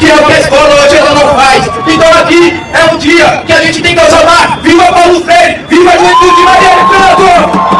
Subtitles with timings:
[0.00, 1.66] que é o que a escola hoje ela não faz.
[1.86, 4.58] Então aqui é um dia que a gente tem que exaltar.
[4.62, 5.66] Viva Paulo Freire!
[5.68, 7.70] Viva a juventude de Marielle Franco!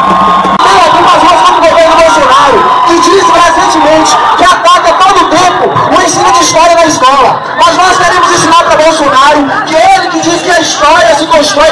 [0.61, 2.57] Tem algumas ruas do governo Bolsonaro
[2.87, 7.41] que disse recentemente que ataca todo tempo o ensino de história na escola.
[7.57, 11.70] Mas nós queremos ensinar para Bolsonaro que ele que diz que a história se constrói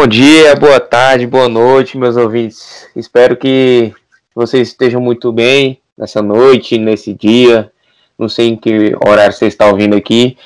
[0.00, 2.88] Bom dia, boa tarde, boa noite, meus ouvintes.
[2.96, 3.92] Espero que
[4.34, 7.70] vocês estejam muito bem nessa noite, nesse dia.
[8.18, 10.38] Não sei em que horário você está ouvindo aqui.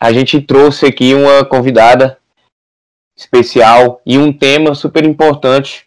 [0.00, 2.16] A gente trouxe aqui uma convidada
[3.14, 5.84] especial e um tema super importante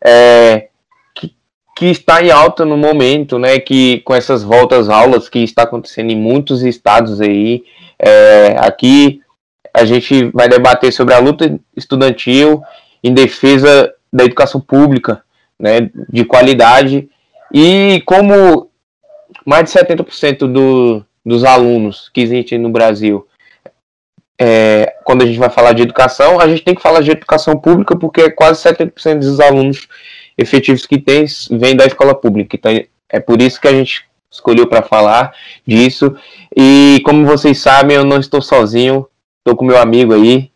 [0.00, 0.68] é,
[1.12, 1.34] que,
[1.74, 3.58] que está em alta no momento, né?
[3.58, 7.64] Que com essas voltas aulas que está acontecendo em muitos estados aí,
[7.98, 9.21] é, aqui
[9.74, 12.62] a gente vai debater sobre a luta estudantil
[13.02, 15.22] em defesa da educação pública,
[15.58, 17.08] né, de qualidade,
[17.52, 18.70] e como
[19.46, 23.26] mais de 70% do, dos alunos que existem no Brasil,
[24.38, 27.56] é, quando a gente vai falar de educação, a gente tem que falar de educação
[27.56, 29.88] pública, porque quase 70% dos alunos
[30.36, 32.56] efetivos que tem vêm da escola pública.
[32.56, 32.72] Então,
[33.08, 35.32] é por isso que a gente escolheu para falar
[35.66, 36.16] disso.
[36.56, 39.06] E como vocês sabem, eu não estou sozinho,
[39.44, 40.52] Tô com meu amigo aí.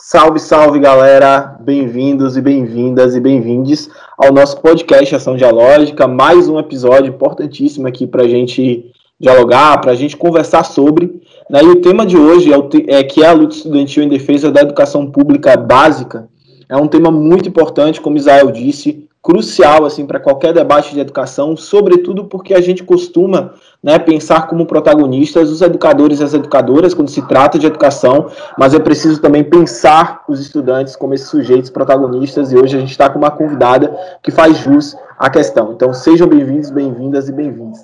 [0.00, 1.58] Salve, salve, galera!
[1.60, 6.08] Bem-vindos e bem-vindas e bem-vindes ao nosso podcast Ação Dialógica.
[6.08, 11.20] Mais um episódio importantíssimo aqui para a gente dialogar, para a gente conversar sobre.
[11.50, 11.62] Né?
[11.62, 14.50] E o tema de hoje é, te é que é a luta estudantil em defesa
[14.50, 16.30] da educação pública básica.
[16.66, 21.56] É um tema muito importante, como Israel disse, crucial assim para qualquer debate de educação,
[21.56, 27.08] sobretudo porque a gente costuma né, pensar como protagonistas os educadores e as educadoras quando
[27.08, 32.52] se trata de educação, mas é preciso também pensar os estudantes como esses sujeitos protagonistas
[32.52, 35.72] e hoje a gente está com uma convidada que faz jus à questão.
[35.72, 37.80] Então sejam bem-vindos, bem-vindas e bem-vindos.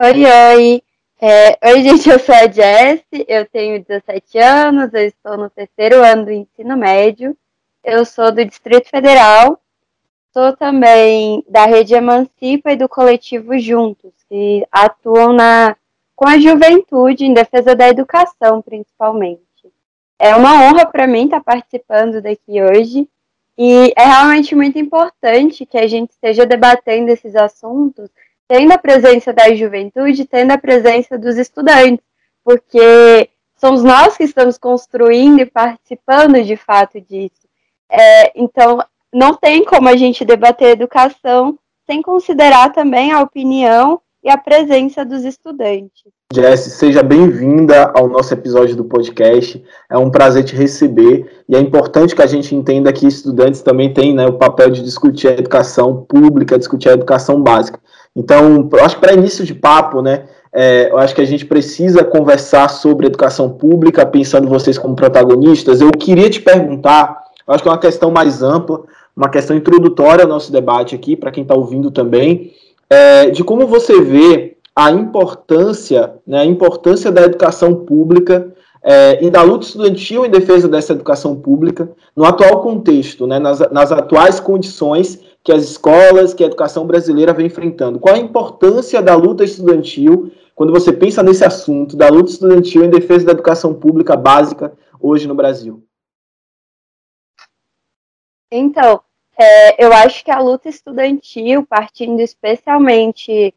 [0.00, 0.82] Oi, oi.
[1.20, 6.02] É, oi, gente, eu sou a Jess, eu tenho 17 anos, eu estou no terceiro
[6.02, 7.36] ano do ensino médio,
[7.84, 9.60] eu sou do Distrito Federal
[10.32, 15.76] Sou também da Rede Emancipa e do coletivo Juntos, que atuam na,
[16.14, 19.40] com a juventude em defesa da educação, principalmente.
[20.18, 23.08] É uma honra para mim estar participando daqui hoje
[23.58, 28.08] e é realmente muito importante que a gente esteja debatendo esses assuntos,
[28.46, 32.04] tendo a presença da juventude, tendo a presença dos estudantes,
[32.44, 37.48] porque somos nós que estamos construindo e participando de fato disso.
[37.90, 38.80] É, então,
[39.12, 45.04] não tem como a gente debater educação sem considerar também a opinião e a presença
[45.04, 46.04] dos estudantes.
[46.32, 49.60] Jess, seja bem-vinda ao nosso episódio do podcast.
[49.90, 53.92] É um prazer te receber e é importante que a gente entenda que estudantes também
[53.92, 57.80] têm né, o papel de discutir a educação pública, discutir a educação básica.
[58.14, 62.04] Então, acho que para início de papo, né, é, eu acho que a gente precisa
[62.04, 65.80] conversar sobre educação pública, pensando vocês como protagonistas.
[65.80, 68.84] Eu queria te perguntar, acho que é uma questão mais ampla,
[69.20, 72.54] uma questão introdutória ao nosso debate aqui, para quem está ouvindo também,
[72.88, 78.50] é, de como você vê a importância, né, a importância da educação pública
[78.82, 83.58] é, e da luta estudantil em defesa dessa educação pública no atual contexto, né, nas,
[83.70, 87.98] nas atuais condições que as escolas, que a educação brasileira vem enfrentando.
[87.98, 92.90] Qual a importância da luta estudantil quando você pensa nesse assunto da luta estudantil em
[92.90, 95.84] defesa da educação pública básica hoje no Brasil?
[98.50, 99.02] Então,
[99.40, 103.54] é, eu acho que a luta estudantil, partindo especialmente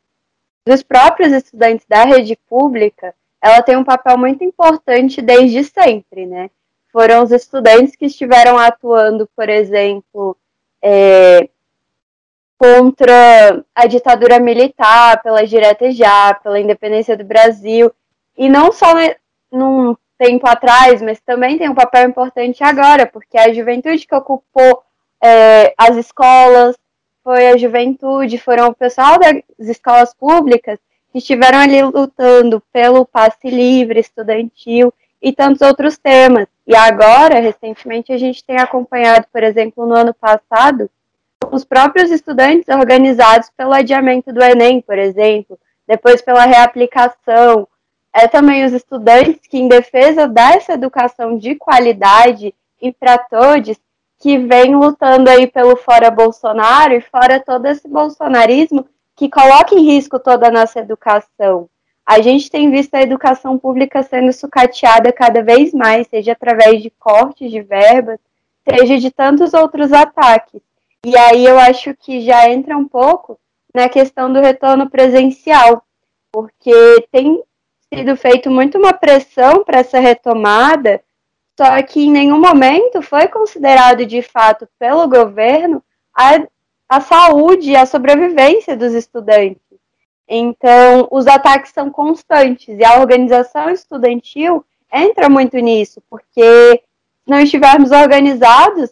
[0.65, 6.50] dos próprios estudantes da rede pública, ela tem um papel muito importante desde sempre, né?
[6.89, 10.38] Foram os estudantes que estiveram atuando, por exemplo,
[10.81, 11.50] é,
[12.57, 17.91] contra a ditadura militar, pela direta já, pela independência do Brasil,
[18.38, 18.88] e não só
[19.51, 24.81] num tempo atrás, mas também tem um papel importante agora, porque a juventude que ocupou
[25.23, 26.75] é, as escolas,
[27.23, 30.77] foi a juventude, foram o pessoal das escolas públicas
[31.11, 36.47] que estiveram ali lutando pelo passe livre estudantil e tantos outros temas.
[36.67, 40.89] E agora, recentemente, a gente tem acompanhado, por exemplo, no ano passado,
[41.49, 47.65] os próprios estudantes organizados pelo adiamento do Enem, por exemplo, depois pela reaplicação,
[48.13, 53.77] é também os estudantes que, em defesa dessa educação de qualidade e para todos,
[54.23, 58.87] que vem lutando aí pelo fora Bolsonaro e fora todo esse bolsonarismo
[59.17, 61.67] que coloca em risco toda a nossa educação.
[62.05, 66.89] A gente tem visto a educação pública sendo sucateada cada vez mais, seja através de
[66.89, 68.17] cortes de verbas,
[68.65, 70.61] seja de tantos outros ataques.
[71.05, 73.37] E aí eu acho que já entra um pouco
[73.75, 75.83] na questão do retorno presencial,
[76.31, 77.43] porque tem
[77.93, 81.01] sido feito muito uma pressão para essa retomada,
[81.57, 85.83] só que em nenhum momento foi considerado de fato pelo governo
[86.13, 86.41] a,
[86.89, 89.61] a saúde e a sobrevivência dos estudantes.
[90.27, 96.81] Então, os ataques são constantes e a organização estudantil entra muito nisso, porque
[97.21, 98.91] se não estivermos organizados,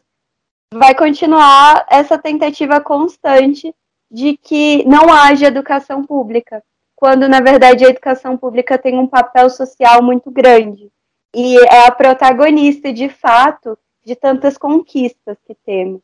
[0.73, 3.73] vai continuar essa tentativa constante
[4.09, 6.63] de que não haja educação pública,
[6.95, 10.91] quando na verdade a educação pública tem um papel social muito grande
[11.33, 16.01] e é a protagonista de fato de tantas conquistas que temos.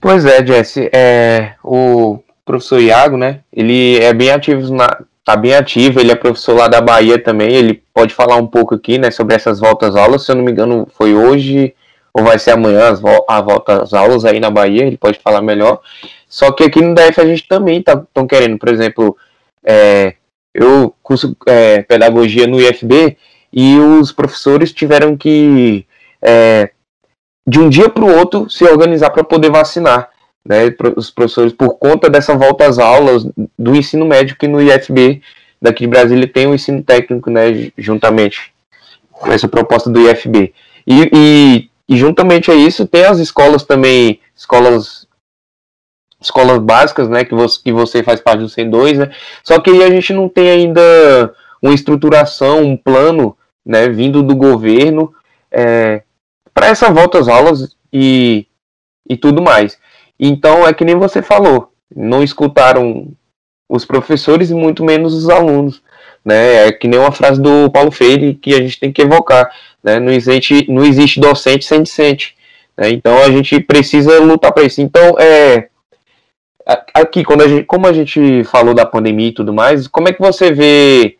[0.00, 5.54] Pois é, Jesse, é, o professor Iago, né, ele é bem ativo na, tá bem
[5.54, 9.10] ativo, ele é professor lá da Bahia também, ele pode falar um pouco aqui, né,
[9.10, 11.74] sobre essas voltas aulas, se eu não me engano foi hoje
[12.12, 15.18] ou vai ser amanhã as vo a volta às aulas aí na Bahia, ele pode
[15.18, 15.80] falar melhor.
[16.28, 19.16] Só que aqui no DF a gente também tá tão querendo, por exemplo,
[19.64, 20.14] é,
[20.54, 23.16] eu curso é, pedagogia no IFB
[23.52, 25.84] e os professores tiveram que
[26.22, 26.70] é,
[27.46, 30.10] de um dia para o outro se organizar para poder vacinar
[30.44, 33.26] né, os professores por conta dessa volta às aulas
[33.58, 35.22] do ensino médio que no IFB
[35.60, 38.52] daqui de Brasília tem o ensino técnico, né, juntamente
[39.10, 40.52] com essa proposta do IFB.
[40.86, 45.03] E, e, e, juntamente a isso tem as escolas também, escolas
[46.24, 49.10] escolas básicas, né, que você, que você faz parte do C2, né,
[49.42, 55.12] só que a gente não tem ainda uma estruturação, um plano, né, vindo do governo
[55.50, 56.02] é,
[56.52, 58.46] para essa volta às aulas e,
[59.08, 59.78] e tudo mais.
[60.18, 63.08] Então é que nem você falou, não escutaram
[63.68, 65.82] os professores e muito menos os alunos.
[66.24, 66.68] Né?
[66.68, 69.50] É que nem uma frase do Paulo Freire que a gente tem que evocar.
[69.82, 69.98] Né?
[70.00, 72.34] Não, existe, não existe docente sem discente.
[72.76, 72.90] Né?
[72.90, 74.80] Então a gente precisa lutar para isso.
[74.80, 75.68] Então, é,
[76.66, 80.12] aqui, quando a gente, como a gente falou da pandemia e tudo mais, como é
[80.12, 81.18] que você vê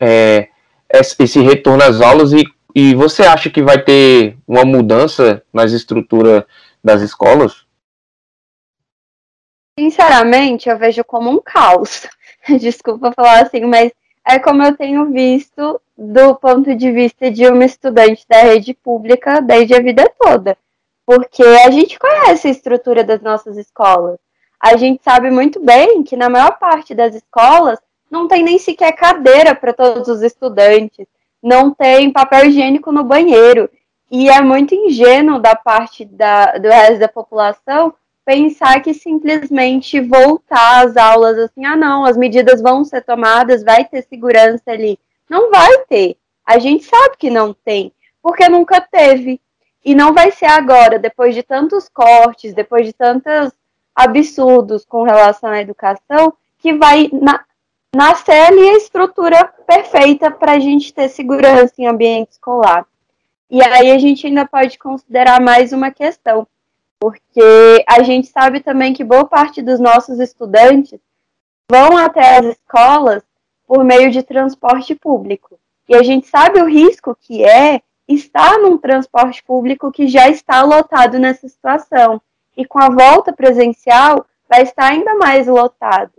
[0.00, 0.48] é,
[0.90, 2.44] esse retorno às aulas e,
[2.74, 6.44] e você acha que vai ter uma mudança nas estruturas
[6.82, 7.64] das escolas?
[9.78, 12.06] Sinceramente, eu vejo como um caos.
[12.60, 13.92] Desculpa falar assim, mas
[14.26, 19.40] é como eu tenho visto do ponto de vista de uma estudante da rede pública
[19.40, 20.56] desde a vida toda.
[21.06, 24.18] Porque a gente conhece a estrutura das nossas escolas.
[24.62, 28.92] A gente sabe muito bem que na maior parte das escolas não tem nem sequer
[28.92, 31.04] cadeira para todos os estudantes,
[31.42, 33.68] não tem papel higiênico no banheiro.
[34.08, 37.92] E é muito ingênuo da parte da, do resto da população
[38.24, 43.84] pensar que simplesmente voltar às aulas assim, ah não, as medidas vão ser tomadas, vai
[43.84, 44.96] ter segurança ali.
[45.28, 46.16] Não vai ter.
[46.46, 47.92] A gente sabe que não tem,
[48.22, 49.40] porque nunca teve.
[49.84, 53.52] E não vai ser agora, depois de tantos cortes, depois de tantos
[53.94, 57.44] absurdos com relação à educação, que vai na,
[57.94, 62.86] nascer ali a estrutura perfeita para a gente ter segurança em ambiente escolar.
[63.50, 66.46] E aí a gente ainda pode considerar mais uma questão
[67.02, 71.00] porque a gente sabe também que boa parte dos nossos estudantes
[71.68, 73.24] vão até as escolas
[73.66, 75.58] por meio de transporte público.
[75.88, 80.62] E a gente sabe o risco que é estar num transporte público que já está
[80.62, 82.22] lotado nessa situação.
[82.56, 86.12] E com a volta presencial, vai estar ainda mais lotado.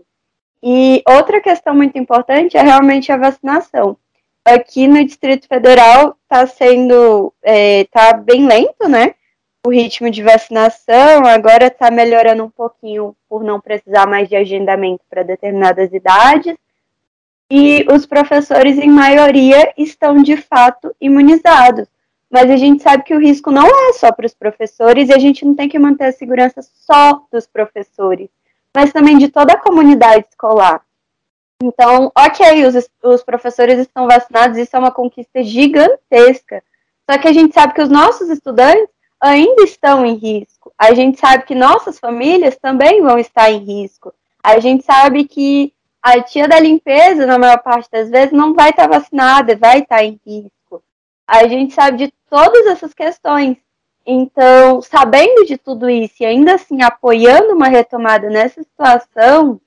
[0.62, 3.98] E outra questão muito importante é realmente a vacinação.
[4.46, 9.16] Aqui no Distrito Federal está sendo, está é, bem lento, né?
[9.66, 15.02] o ritmo de vacinação agora está melhorando um pouquinho por não precisar mais de agendamento
[15.10, 16.56] para determinadas idades.
[17.50, 21.88] E os professores, em maioria, estão de fato imunizados.
[22.34, 25.20] Mas a gente sabe que o risco não é só para os professores e a
[25.20, 28.28] gente não tem que manter a segurança só dos professores,
[28.76, 30.82] mas também de toda a comunidade escolar.
[31.62, 36.64] Então, ok, os, os professores estão vacinados, isso é uma conquista gigantesca.
[37.08, 38.90] Só que a gente sabe que os nossos estudantes
[39.22, 40.74] ainda estão em risco.
[40.76, 44.12] A gente sabe que nossas famílias também vão estar em risco.
[44.44, 45.72] A gente sabe que
[46.02, 50.04] a tia da limpeza, na maior parte das vezes, não vai estar vacinada, vai estar
[50.04, 50.52] em risco.
[51.28, 53.58] A gente sabe de todas essas questões.
[54.06, 59.62] Então, sabendo de tudo isso e ainda assim apoiando uma retomada nessa situação,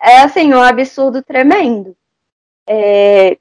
[0.00, 1.96] é assim, um absurdo tremendo.
[2.66, 3.38] É,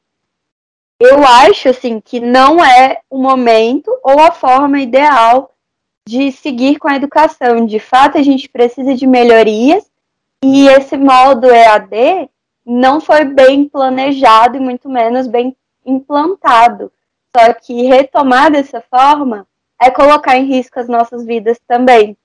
[0.99, 5.51] eu acho assim que não é o momento ou a forma ideal
[6.07, 7.65] de seguir com a educação.
[7.65, 9.89] De fato, a gente precisa de melhorias
[10.43, 12.29] e esse modo EAD
[12.65, 15.55] não foi bem planejado e muito menos bem
[15.85, 16.91] implantado.
[17.35, 19.47] Só que retomar dessa forma
[19.81, 22.17] é colocar em risco as nossas vidas também.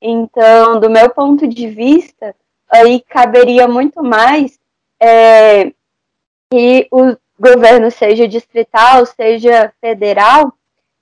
[0.00, 2.34] Então, do meu ponto de vista,
[2.70, 4.58] aí caberia muito mais
[5.00, 5.72] é,
[6.50, 10.52] que o governo, seja distrital, seja federal,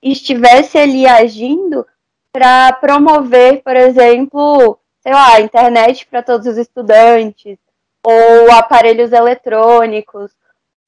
[0.01, 1.85] estivesse ali agindo
[2.31, 7.57] para promover, por exemplo, sei lá, internet para todos os estudantes,
[8.03, 10.31] ou aparelhos eletrônicos,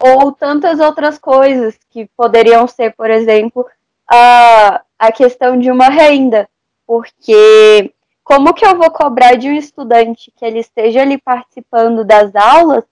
[0.02, 3.66] ou tantas outras coisas que poderiam ser, por exemplo,
[4.08, 6.48] a, a questão de uma renda,
[6.86, 12.36] porque como que eu vou cobrar de um estudante que ele esteja ali participando das
[12.36, 12.84] aulas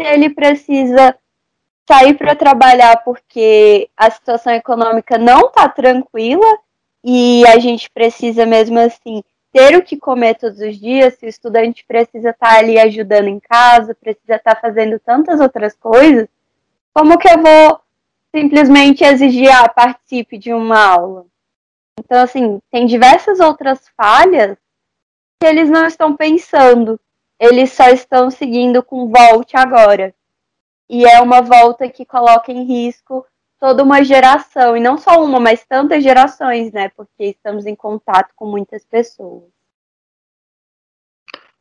[0.00, 1.14] se ele precisa
[1.86, 6.58] sair para trabalhar porque a situação econômica não está tranquila
[7.02, 9.22] e a gente precisa mesmo assim
[9.52, 13.28] ter o que comer todos os dias, se o estudante precisa estar tá ali ajudando
[13.28, 16.28] em casa, precisa estar tá fazendo tantas outras coisas,
[16.98, 17.80] como que eu vou
[18.34, 21.26] simplesmente exigir, ah, participe de uma aula?
[21.96, 24.58] Então, assim, tem diversas outras falhas
[25.40, 26.98] que eles não estão pensando.
[27.38, 30.12] Eles só estão seguindo com volte agora.
[30.90, 33.24] E é uma volta que coloca em risco
[33.60, 36.90] toda uma geração, e não só uma, mas tantas gerações, né?
[36.96, 39.44] Porque estamos em contato com muitas pessoas.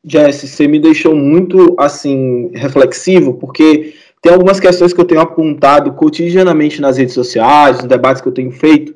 [0.04, 3.94] Jess, você me deixou muito assim reflexivo, porque
[4.28, 8.34] tem algumas questões que eu tenho apontado cotidianamente nas redes sociais, nos debates que eu
[8.34, 8.94] tenho feito,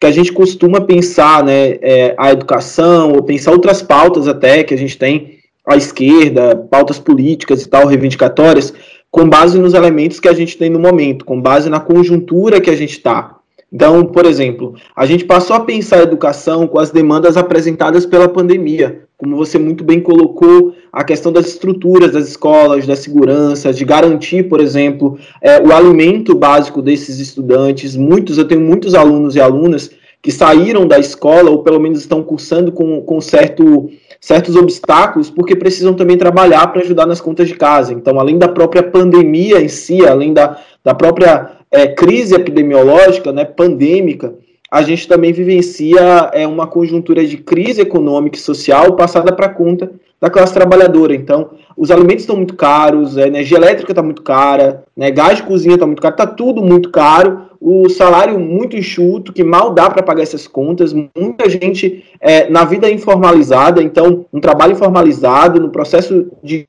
[0.00, 4.72] que a gente costuma pensar né, é, a educação, ou pensar outras pautas até que
[4.72, 8.72] a gente tem à esquerda, pautas políticas e tal, reivindicatórias,
[9.10, 12.70] com base nos elementos que a gente tem no momento, com base na conjuntura que
[12.70, 13.36] a gente está.
[13.70, 18.30] Então, por exemplo, a gente passou a pensar a educação com as demandas apresentadas pela
[18.30, 23.84] pandemia, como você muito bem colocou, a questão das estruturas das escolas, da segurança, de
[23.84, 27.96] garantir, por exemplo, é, o alimento básico desses estudantes.
[27.96, 29.90] Muitos, eu tenho muitos alunos e alunas
[30.22, 33.88] que saíram da escola, ou pelo menos estão cursando com, com certo,
[34.20, 37.92] certos obstáculos, porque precisam também trabalhar para ajudar nas contas de casa.
[37.92, 43.44] Então, além da própria pandemia em si, além da, da própria é, crise epidemiológica, né,
[43.44, 44.34] pandêmica,
[44.70, 49.90] a gente também vivencia é, uma conjuntura de crise econômica e social passada para conta
[50.20, 51.14] da classe trabalhadora.
[51.14, 55.44] Então, os alimentos estão muito caros, a energia elétrica está muito cara, né, gás de
[55.44, 59.90] cozinha está muito caro, está tudo muito caro, o salário muito enxuto, que mal dá
[59.90, 65.70] para pagar essas contas, muita gente é, na vida informalizada, então, um trabalho informalizado, no
[65.70, 66.66] processo de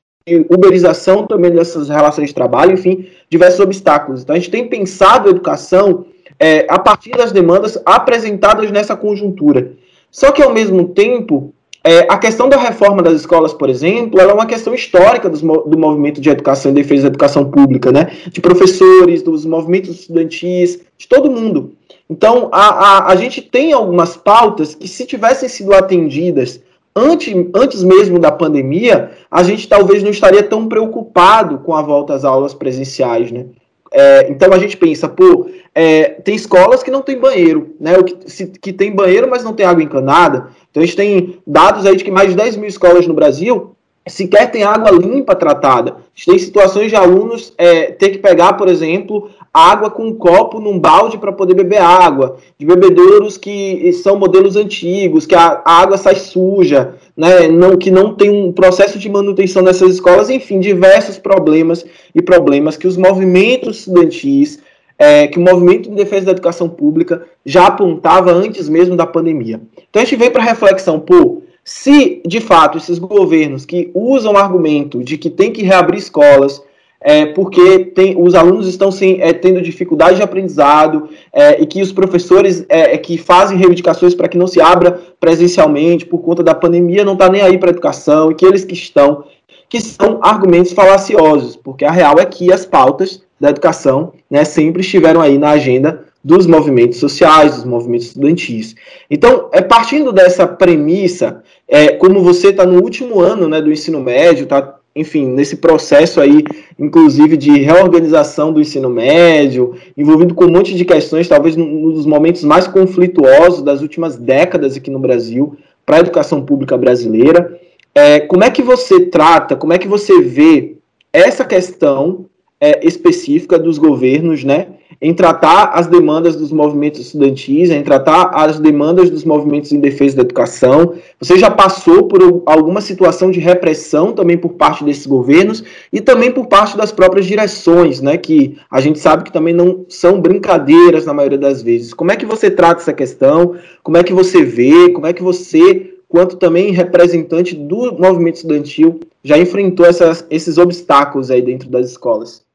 [0.48, 4.22] uberização também dessas relações de trabalho, enfim, diversos obstáculos.
[4.22, 6.06] Então, a gente tem pensado a educação
[6.42, 9.74] é, a partir das demandas apresentadas nessa conjuntura.
[10.10, 14.32] Só que, ao mesmo tempo, é, a questão da reforma das escolas, por exemplo, ela
[14.32, 18.10] é uma questão histórica dos, do movimento de educação e defesa da educação pública, né?
[18.28, 21.74] de professores, dos movimentos estudantis, de todo mundo.
[22.10, 26.60] Então, a, a, a gente tem algumas pautas que, se tivessem sido atendidas
[26.94, 32.14] antes, antes mesmo da pandemia, a gente talvez não estaria tão preocupado com a volta
[32.14, 33.30] às aulas presenciais.
[33.30, 33.46] Né?
[33.92, 37.98] É, então a gente pensa, pô, é, tem escolas que não tem banheiro, né?
[37.98, 40.48] O que, se, que tem banheiro, mas não tem água encanada.
[40.70, 43.74] Então a gente tem dados aí de que mais de 10 mil escolas no Brasil
[44.06, 45.92] sequer tem água limpa tratada.
[45.92, 50.14] A gente tem situações de alunos é, ter que pegar, por exemplo, água com um
[50.14, 55.62] copo num balde para poder beber água, de bebedouros que são modelos antigos, que a,
[55.64, 60.30] a água sai suja, né, não, que não tem um processo de manutenção nessas escolas,
[60.30, 64.58] enfim, diversos problemas e problemas que os movimentos estudantis,
[64.98, 69.60] é, que o movimento de defesa da educação pública já apontava antes mesmo da pandemia.
[69.90, 74.38] Então a gente veio para reflexão, pô, se de fato esses governos que usam o
[74.38, 76.62] argumento de que tem que reabrir escolas,
[77.02, 81.92] é, porque tem, os alunos estão é, tendo dificuldade de aprendizado é, e que os
[81.92, 86.54] professores é, é que fazem reivindicações para que não se abra presencialmente por conta da
[86.54, 89.24] pandemia não está nem aí para a educação e que eles que estão,
[89.68, 94.82] que são argumentos falaciosos, porque a real é que as pautas da educação né, sempre
[94.82, 98.76] estiveram aí na agenda dos movimentos sociais, dos movimentos estudantis.
[99.10, 104.00] Então, é partindo dessa premissa, é, como você está no último ano né, do ensino
[104.00, 106.44] médio, está enfim, nesse processo aí,
[106.78, 112.04] inclusive de reorganização do ensino médio, envolvido com um monte de questões, talvez um dos
[112.04, 115.56] momentos mais conflituosos das últimas décadas aqui no Brasil,
[115.86, 117.58] para a educação pública brasileira.
[117.94, 120.76] É, como é que você trata, como é que você vê
[121.12, 122.26] essa questão
[122.60, 124.68] é, específica dos governos, né,
[125.02, 130.14] em tratar as demandas dos movimentos estudantis, em tratar as demandas dos movimentos em defesa
[130.14, 130.94] da educação.
[131.18, 136.30] Você já passou por alguma situação de repressão também por parte desses governos e também
[136.30, 141.04] por parte das próprias direções, né, que a gente sabe que também não são brincadeiras
[141.04, 141.92] na maioria das vezes.
[141.92, 143.56] Como é que você trata essa questão?
[143.82, 144.90] Como é que você vê?
[144.90, 151.28] Como é que você, quanto também representante do movimento estudantil, já enfrentou essas, esses obstáculos
[151.28, 152.51] aí dentro das escolas?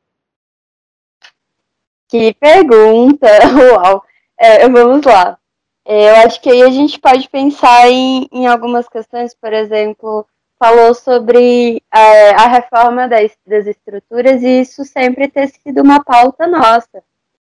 [2.08, 3.28] Que pergunta!
[3.74, 4.04] Uau!
[4.38, 5.38] É, vamos lá.
[5.86, 10.26] É, eu acho que aí a gente pode pensar em, em algumas questões, por exemplo,
[10.60, 16.48] falou sobre é, a reforma das, das estruturas e isso sempre ter sido uma pauta
[16.48, 17.04] nossa.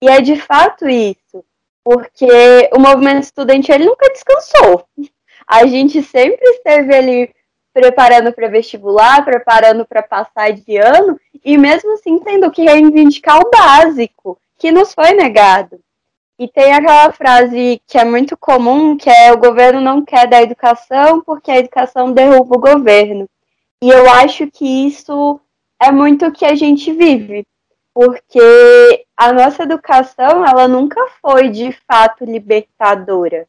[0.01, 1.43] E é de fato isso,
[1.83, 4.85] porque o movimento estudantil ele nunca descansou.
[5.47, 7.35] A gente sempre esteve ali
[7.73, 13.49] preparando para vestibular, preparando para passar de ano, e mesmo assim tendo que reivindicar o
[13.49, 15.79] básico que nos foi negado.
[16.37, 20.41] E tem aquela frase que é muito comum, que é o governo não quer da
[20.41, 23.29] educação porque a educação derruba o governo.
[23.81, 25.39] E eu acho que isso
[25.81, 27.45] é muito o que a gente vive,
[27.93, 33.47] porque a nossa educação, ela nunca foi de fato libertadora.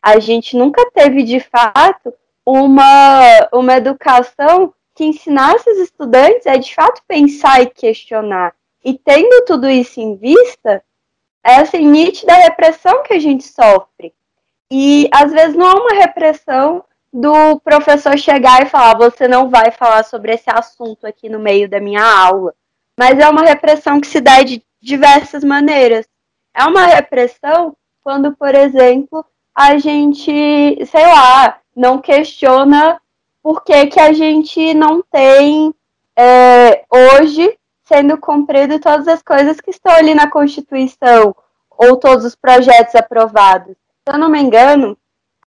[0.00, 2.14] A gente nunca teve de fato
[2.46, 8.54] uma, uma educação que ensinasse os estudantes a de fato pensar e questionar.
[8.88, 10.82] E tendo tudo isso em vista,
[11.44, 14.14] é assim, nítida a repressão que a gente sofre.
[14.70, 19.70] E às vezes não é uma repressão do professor chegar e falar: você não vai
[19.70, 22.54] falar sobre esse assunto aqui no meio da minha aula.
[22.96, 26.08] Mas é uma repressão que se dá de diversas maneiras.
[26.54, 29.22] É uma repressão quando, por exemplo,
[29.54, 30.32] a gente,
[30.86, 32.98] sei lá, não questiona
[33.42, 35.74] por que, que a gente não tem
[36.16, 37.54] é, hoje
[37.88, 41.34] sendo cumprido todas as coisas que estão ali na Constituição
[41.70, 43.74] ou todos os projetos aprovados.
[44.06, 44.96] Se eu não me engano,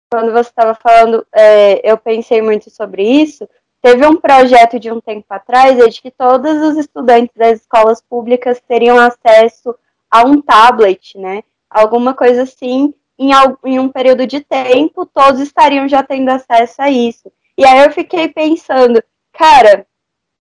[0.10, 3.48] quando você estava falando, é, eu pensei muito sobre isso.
[3.82, 8.02] Teve um projeto de um tempo atrás é de que todos os estudantes das escolas
[8.02, 9.76] públicas teriam acesso
[10.10, 11.44] a um tablet, né?
[11.70, 13.32] Alguma coisa assim, em,
[13.66, 17.32] em um período de tempo, todos estariam já tendo acesso a isso.
[17.58, 19.86] E aí eu fiquei pensando, cara,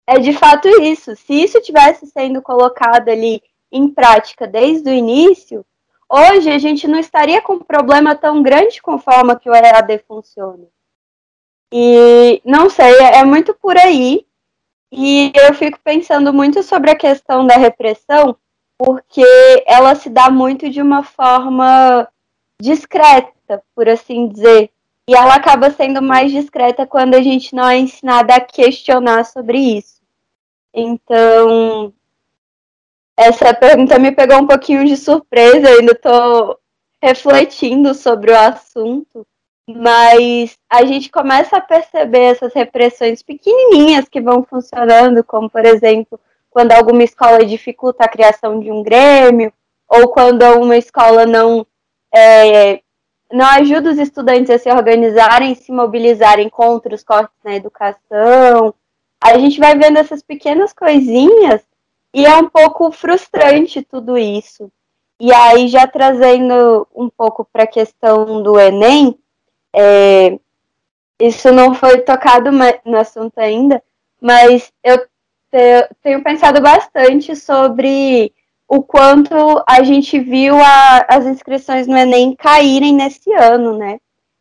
[0.07, 1.15] é de fato isso.
[1.15, 3.41] Se isso tivesse sendo colocado ali
[3.71, 5.65] em prática desde o início,
[6.09, 9.55] hoje a gente não estaria com um problema tão grande com a forma que o
[9.55, 10.65] EAD funciona.
[11.73, 14.25] E não sei, é muito por aí.
[14.91, 18.37] E eu fico pensando muito sobre a questão da repressão,
[18.77, 19.25] porque
[19.65, 22.07] ela se dá muito de uma forma
[22.61, 24.71] discreta, por assim dizer.
[25.07, 29.57] E ela acaba sendo mais discreta quando a gente não é ensinada a questionar sobre
[29.57, 29.94] isso.
[30.77, 31.93] Então,
[33.15, 36.59] essa pergunta me pegou um pouquinho de surpresa, ainda estou
[37.01, 39.25] refletindo sobre o assunto,
[39.65, 46.19] mas a gente começa a perceber essas repressões pequenininhas que vão funcionando, como, por exemplo,
[46.49, 49.53] quando alguma escola dificulta a criação de um grêmio,
[49.87, 51.65] ou quando uma escola não,
[52.13, 52.81] é,
[53.31, 58.73] não ajuda os estudantes a se organizarem, se mobilizarem contra os cortes na educação,
[59.21, 61.61] a gente vai vendo essas pequenas coisinhas
[62.13, 64.71] e é um pouco frustrante tudo isso.
[65.19, 69.17] E aí, já trazendo um pouco para a questão do Enem,
[69.73, 70.37] é,
[71.19, 73.81] isso não foi tocado no assunto ainda,
[74.19, 78.33] mas eu te, tenho pensado bastante sobre
[78.67, 79.35] o quanto
[79.67, 83.99] a gente viu a, as inscrições no Enem caírem nesse ano, né?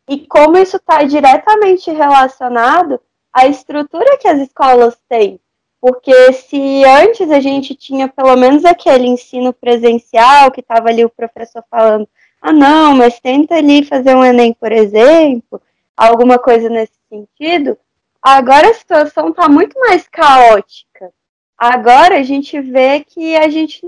[0.09, 2.99] E como isso está diretamente relacionado
[3.35, 5.37] a estrutura que as escolas têm.
[5.81, 11.09] Porque se antes a gente tinha pelo menos aquele ensino presencial, que estava ali o
[11.09, 12.07] professor falando,
[12.41, 15.61] ah não, mas tenta ali fazer um Enem, por exemplo,
[15.97, 17.77] alguma coisa nesse sentido,
[18.21, 21.11] agora a situação está muito mais caótica.
[21.57, 23.81] Agora a gente vê que a gente,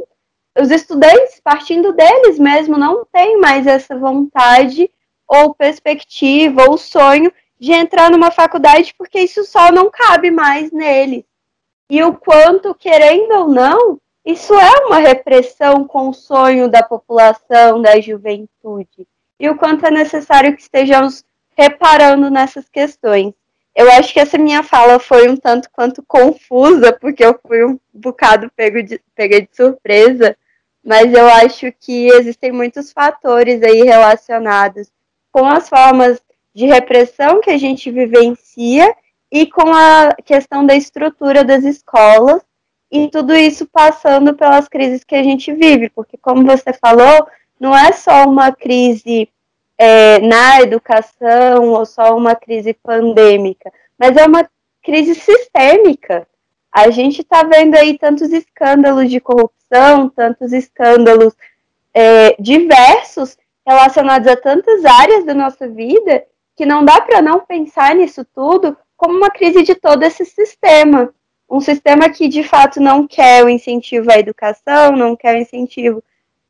[0.60, 4.92] os estudantes, partindo deles mesmo, não tem mais essa vontade
[5.26, 11.26] ou perspectiva ou sonho de entrar numa faculdade porque isso só não cabe mais nele.
[11.89, 17.82] E o quanto, querendo ou não, isso é uma repressão com o sonho da população,
[17.82, 19.08] da juventude.
[19.39, 21.24] E o quanto é necessário que estejamos
[21.58, 23.34] reparando nessas questões.
[23.74, 27.80] Eu acho que essa minha fala foi um tanto quanto confusa, porque eu fui um
[27.93, 30.36] bocado pego de, pega de surpresa,
[30.84, 34.91] mas eu acho que existem muitos fatores aí relacionados
[35.32, 36.20] com as formas
[36.58, 38.91] de repressão que a gente vivencia
[39.32, 42.41] e com a questão da estrutura das escolas
[42.91, 47.28] e tudo isso passando pelas crises que a gente vive, porque, como você falou,
[47.60, 49.30] não é só uma crise
[49.78, 54.50] é, na educação ou só uma crise pandêmica, mas é uma
[54.82, 56.28] crise sistêmica.
[56.72, 61.36] A gente está vendo aí tantos escândalos de corrupção, tantos escândalos
[61.93, 66.26] é, diversos relacionados a tantas áreas da nossa vida
[66.58, 71.13] que não dá para não pensar nisso tudo como uma crise de todo esse sistema.
[71.48, 76.04] Um sistema que de fato não quer o incentivo à educação, não quer o incentivo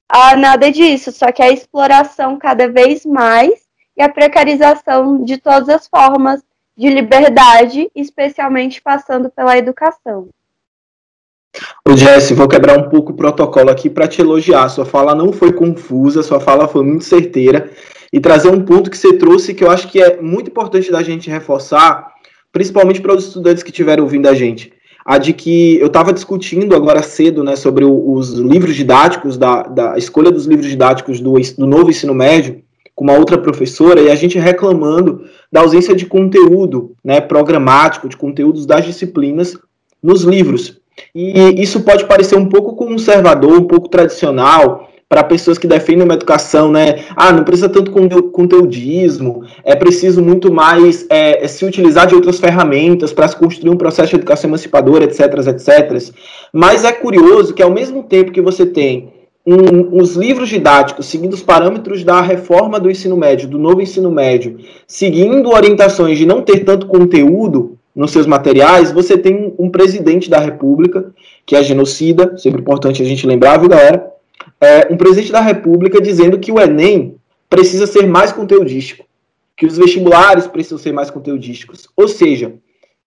[0.08, 3.68] a nada disso, só que a exploração cada vez mais
[3.98, 6.42] e a precarização de todas as formas
[6.76, 10.30] de liberdade, especialmente passando pela educação.
[11.88, 14.70] Ô Jesse, vou quebrar um pouco o protocolo aqui para te elogiar.
[14.70, 17.70] Sua fala não foi confusa, sua fala foi muito certeira
[18.12, 21.04] e trazer um ponto que você trouxe que eu acho que é muito importante da
[21.04, 22.08] gente reforçar,
[22.52, 24.74] principalmente para os estudantes que estiveram ouvindo a gente.
[25.06, 29.64] A de que eu estava discutindo agora cedo né, sobre o, os livros didáticos, da,
[29.64, 32.62] da escolha dos livros didáticos do, do novo ensino médio,
[32.94, 38.18] com uma outra professora, e a gente reclamando da ausência de conteúdo né, programático, de
[38.18, 39.58] conteúdos das disciplinas
[40.02, 40.82] nos livros.
[41.14, 46.16] E isso pode parecer um pouco conservador, um pouco tradicional, para pessoas que defendem uma
[46.16, 47.06] educação, né?
[47.16, 47.92] Ah, não precisa tanto
[48.32, 53.70] conteudismo, é preciso muito mais é, é se utilizar de outras ferramentas para se construir
[53.70, 56.14] um processo de educação emancipadora, etc, etc.
[56.52, 59.14] Mas é curioso que ao mesmo tempo que você tem
[59.46, 64.12] um, os livros didáticos seguindo os parâmetros da reforma do ensino médio, do novo ensino
[64.12, 70.30] médio, seguindo orientações de não ter tanto conteúdo nos seus materiais, você tem um presidente
[70.30, 71.12] da República,
[71.44, 74.12] que é genocida, sempre importante a gente lembrar, viu, galera?
[74.62, 77.16] É, um presidente da República dizendo que o Enem
[77.50, 79.04] precisa ser mais conteudístico,
[79.56, 81.90] que os vestibulares precisam ser mais conteudísticos.
[81.98, 82.54] Ou seja,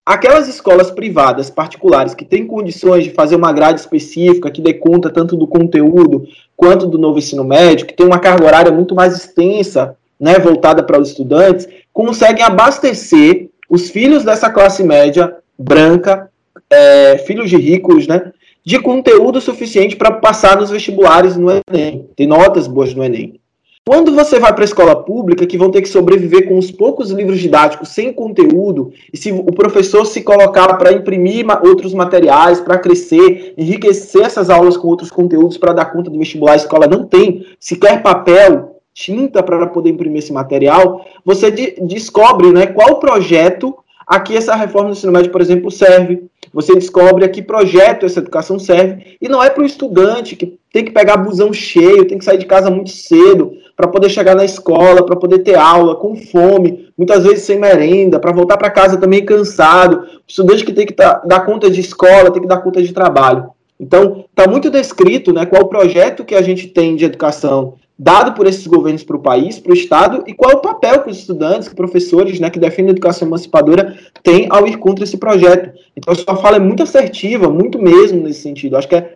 [0.05, 5.09] aquelas escolas privadas, particulares, que têm condições de fazer uma grade específica, que dê conta
[5.09, 6.26] tanto do conteúdo
[6.57, 10.83] quanto do novo ensino médio, que tem uma carga horária muito mais extensa, né, voltada
[10.83, 16.28] para os estudantes, conseguem abastecer os filhos dessa classe média branca,
[16.68, 18.33] é, filhos de ricos, né,
[18.64, 23.40] de conteúdo suficiente para passar nos vestibulares no Enem, tem notas boas no Enem.
[23.87, 27.11] Quando você vai para a escola pública, que vão ter que sobreviver com os poucos
[27.11, 32.78] livros didáticos sem conteúdo, e se o professor se colocar para imprimir outros materiais, para
[32.78, 37.06] crescer, enriquecer essas aulas com outros conteúdos para dar conta do vestibular, a escola não
[37.06, 38.69] tem sequer papel,
[39.00, 43.74] tinta para poder imprimir esse material, você de descobre né, qual projeto
[44.06, 46.24] aqui essa reforma do ensino médio, por exemplo, serve.
[46.52, 49.16] Você descobre a que projeto essa educação serve.
[49.20, 52.38] E não é para o estudante que tem que pegar busão cheio, tem que sair
[52.38, 56.88] de casa muito cedo para poder chegar na escola, para poder ter aula, com fome,
[56.98, 60.00] muitas vezes sem merenda, para voltar para casa também cansado.
[60.00, 62.92] O estudante que tem que tá, dar conta de escola, tem que dar conta de
[62.92, 63.50] trabalho.
[63.78, 68.32] Então, está muito descrito né, qual o projeto que a gente tem de educação dado
[68.32, 71.10] por esses governos para o país, para o Estado, e qual é o papel que
[71.10, 75.78] os estudantes, professores né, que defendem a educação emancipadora têm ao ir contra esse projeto.
[75.94, 78.78] Então, a sua fala é muito assertiva, muito mesmo nesse sentido.
[78.78, 79.14] Acho que é,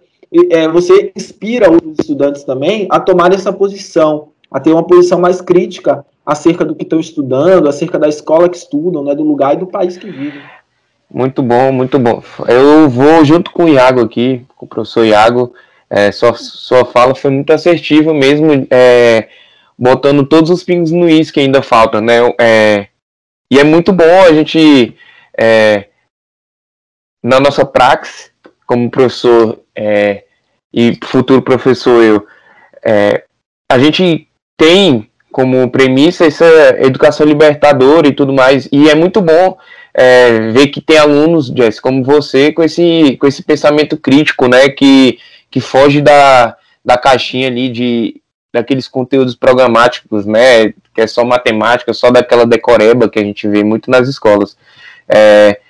[0.50, 5.40] é, você inspira os estudantes também a tomar essa posição, a ter uma posição mais
[5.40, 9.60] crítica acerca do que estão estudando, acerca da escola que estudam, né, do lugar e
[9.60, 10.42] do país que vivem.
[11.10, 12.22] Muito bom, muito bom.
[12.46, 15.54] Eu vou junto com o Iago aqui, com o professor Iago,
[15.90, 19.28] é, sua, sua fala foi muito assertiva mesmo, é,
[19.78, 22.18] botando todos os pingos no is que ainda faltam, né?
[22.40, 22.86] É,
[23.50, 24.96] e é muito bom a gente,
[25.38, 25.86] é,
[27.22, 28.30] na nossa praxe,
[28.66, 30.24] como professor é,
[30.72, 32.26] e futuro professor eu,
[32.84, 33.24] é,
[33.70, 36.46] a gente tem como premissa essa
[36.78, 39.58] educação libertadora e tudo mais, e é muito bom
[40.52, 45.18] ver que tem alunos, Jess, como você, com esse, com esse pensamento crítico, né, que
[45.54, 48.20] que foge da, da caixinha ali de
[48.52, 53.62] daqueles conteúdos programáticos, né, que é só matemática, só daquela decoreba que a gente vê
[53.62, 54.56] muito nas escolas.
[55.08, 55.60] É,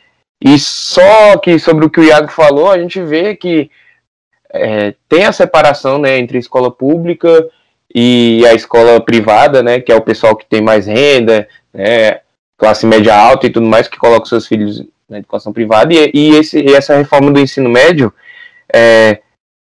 [0.42, 3.70] e só que sobre o que o Iago falou, a gente vê que
[4.50, 7.46] é, tem a separação né, entre a escola pública
[7.94, 12.20] e a escola privada, né, que é o pessoal que tem mais renda, né,
[12.56, 15.92] classe média alta e tudo mais, que coloca seus filhos na educação privada.
[15.92, 18.10] E, e, esse, e essa reforma do ensino médio
[18.72, 19.20] é,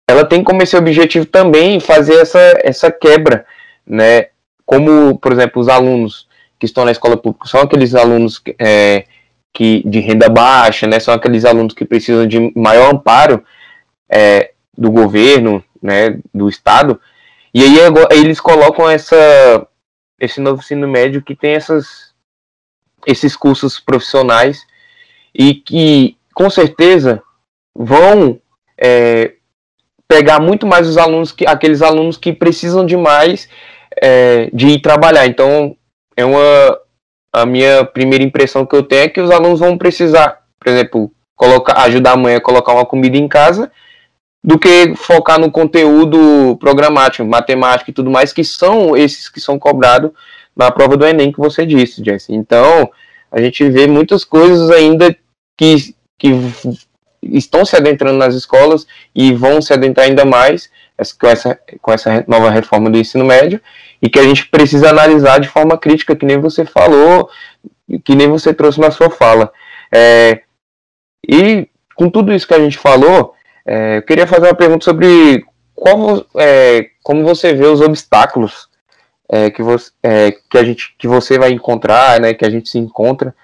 [0.09, 3.45] ela tem como esse objetivo também fazer essa, essa quebra,
[3.85, 4.29] né?
[4.65, 9.05] Como, por exemplo, os alunos que estão na escola pública são aqueles alunos é,
[9.53, 10.99] que de renda baixa, né?
[10.99, 13.43] São aqueles alunos que precisam de maior amparo
[14.09, 16.17] é, do governo, né?
[16.33, 16.99] Do estado.
[17.53, 17.77] E aí
[18.11, 19.15] eles colocam essa
[20.19, 22.13] esse novo ensino médio que tem essas
[23.05, 24.65] esses cursos profissionais
[25.33, 27.21] e que com certeza
[27.75, 28.41] vão
[28.75, 29.35] é,
[30.09, 33.47] pegar muito mais os alunos, que, aqueles alunos que precisam de mais
[34.01, 35.27] é, de ir trabalhar.
[35.27, 35.75] Então,
[36.17, 36.79] é uma
[37.31, 41.11] a minha primeira impressão que eu tenho é que os alunos vão precisar, por exemplo,
[41.35, 43.71] colocar, ajudar a mãe a colocar uma comida em casa,
[44.43, 49.59] do que focar no conteúdo programático, matemático e tudo mais, que são esses que são
[49.59, 50.11] cobrados
[50.55, 52.33] na prova do Enem que você disse, Jesse.
[52.33, 52.89] Então,
[53.31, 55.15] a gente vê muitas coisas ainda
[55.57, 56.31] que, que
[57.21, 60.69] estão se adentrando nas escolas e vão se adentrar ainda mais
[61.19, 63.61] com essa, com essa nova reforma do ensino médio
[64.01, 67.29] e que a gente precisa analisar de forma crítica, que nem você falou,
[68.03, 69.51] que nem você trouxe na sua fala.
[69.91, 70.41] É,
[71.27, 73.33] e com tudo isso que a gente falou,
[73.65, 75.43] é, eu queria fazer uma pergunta sobre
[75.75, 78.69] como, é, como você vê os obstáculos
[79.29, 82.69] é, que, você, é, que, a gente, que você vai encontrar, né, que a gente
[82.69, 83.35] se encontra,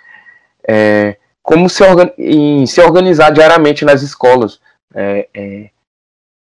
[0.68, 4.60] é, como se, organ, em, se organizar diariamente nas escolas.
[4.94, 5.70] É,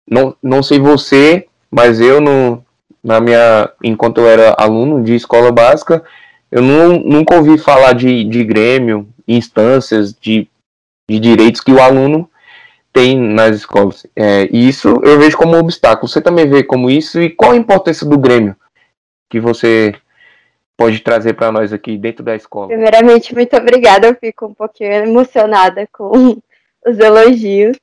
[0.09, 2.63] não, não sei você, mas eu, no,
[3.03, 6.03] na minha, enquanto eu era aluno de escola básica,
[6.51, 10.47] eu não, nunca ouvi falar de, de grêmio, instâncias de,
[11.09, 12.29] de direitos que o aluno
[12.91, 14.07] tem nas escolas.
[14.15, 16.07] É, isso eu vejo como um obstáculo.
[16.07, 17.21] Você também vê como isso?
[17.21, 18.55] E qual a importância do Grêmio
[19.29, 19.93] que você
[20.77, 22.67] pode trazer para nós aqui dentro da escola?
[22.67, 24.07] Primeiramente, muito obrigada.
[24.07, 26.37] Eu fico um pouquinho emocionada com
[26.85, 27.77] os elogios.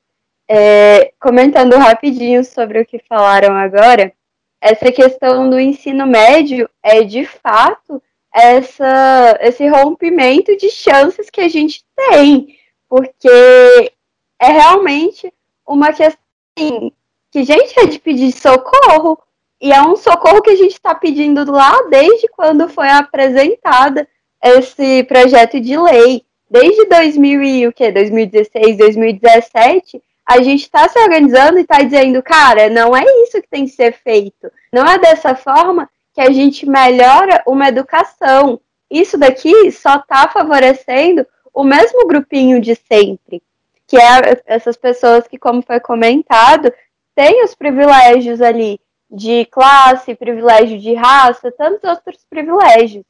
[0.49, 4.13] É, comentando rapidinho sobre o que falaram agora,
[4.61, 8.01] essa questão do ensino médio é de fato
[8.33, 12.57] essa, esse rompimento de chances que a gente tem,
[12.89, 13.91] porque
[14.39, 15.31] é realmente
[15.65, 16.23] uma questão
[16.57, 16.91] assim,
[17.31, 19.17] que, gente, é de pedir socorro.
[19.63, 24.05] E é um socorro que a gente está pedindo lá desde quando foi apresentada
[24.43, 26.25] esse projeto de lei.
[26.51, 27.89] Desde 2000 e, o quê?
[27.89, 33.47] 2016, 2017, a gente está se organizando e está dizendo, cara, não é isso que
[33.47, 34.51] tem que ser feito.
[34.69, 38.59] Não é dessa forma que a gente melhora uma educação.
[38.91, 43.41] Isso daqui só está favorecendo o mesmo grupinho de sempre
[43.87, 46.73] que é essas pessoas que, como foi comentado,
[47.13, 48.79] têm os privilégios ali
[49.13, 53.05] de classe, privilégio de raça, tantos outros privilégios.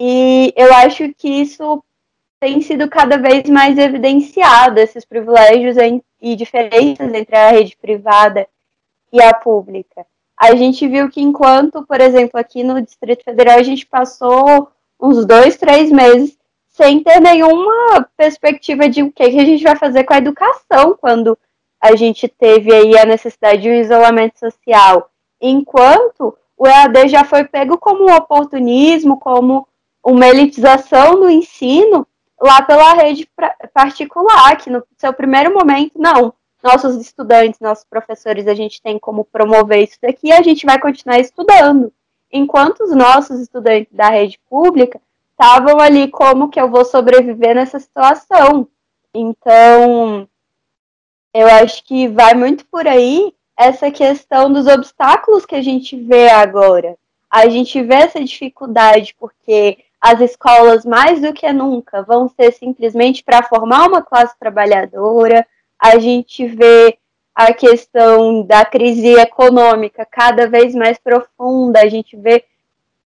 [0.00, 1.82] E eu acho que isso
[2.40, 5.76] tem sido cada vez mais evidenciado, esses privilégios
[6.20, 8.48] e diferenças entre a rede privada
[9.12, 10.04] e a pública.
[10.36, 14.70] A gente viu que enquanto, por exemplo, aqui no Distrito Federal, a gente passou
[15.00, 16.36] uns dois, três meses
[16.68, 20.96] sem ter nenhuma perspectiva de o que, que a gente vai fazer com a educação
[21.00, 21.36] quando
[21.80, 25.10] a gente teve aí a necessidade de um isolamento social.
[25.40, 29.66] Enquanto o EAD já foi pego como um oportunismo, como
[30.02, 32.06] uma elitização do ensino
[32.40, 33.28] lá pela rede
[33.72, 39.24] particular, que no seu primeiro momento, não, nossos estudantes, nossos professores, a gente tem como
[39.24, 41.92] promover isso daqui a gente vai continuar estudando.
[42.30, 47.78] Enquanto os nossos estudantes da rede pública estavam ali como que eu vou sobreviver nessa
[47.78, 48.68] situação.
[49.14, 50.28] Então,
[51.32, 56.28] eu acho que vai muito por aí essa questão dos obstáculos que a gente vê
[56.28, 56.96] agora.
[57.28, 63.24] A gente vê essa dificuldade porque as escolas, mais do que nunca, vão ser simplesmente
[63.24, 65.44] para formar uma classe trabalhadora.
[65.76, 66.96] A gente vê
[67.34, 71.80] a questão da crise econômica cada vez mais profunda.
[71.80, 72.44] A gente vê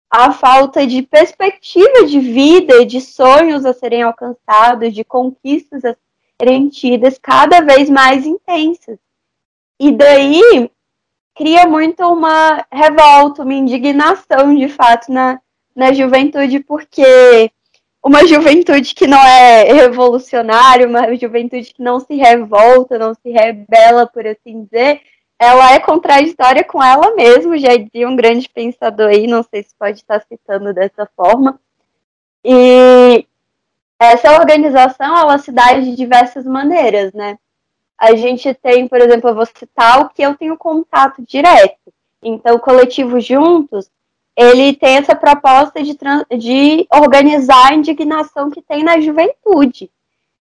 [0.10, 5.94] a falta de perspectiva de vida, de sonhos a serem alcançados, de conquistas a
[6.40, 8.98] serem tidas cada vez mais intensas.
[9.80, 10.72] E daí
[11.36, 15.40] cria muito uma revolta, uma indignação de fato na,
[15.76, 17.52] na juventude, porque
[18.04, 24.08] uma juventude que não é revolucionária, uma juventude que não se revolta, não se rebela,
[24.08, 25.02] por assim dizer,
[25.38, 29.76] ela é contraditória com ela mesma, já dizia um grande pensador aí, não sei se
[29.78, 31.60] pode estar citando dessa forma.
[32.44, 33.28] E
[34.00, 37.38] essa organização, ela se dá de diversas maneiras, né?
[38.00, 41.92] A gente tem, por exemplo, eu vou citar o que eu tenho contato direto.
[42.22, 43.90] Então, o coletivo Juntos,
[44.36, 45.98] ele tem essa proposta de,
[46.38, 49.90] de organizar a indignação que tem na juventude.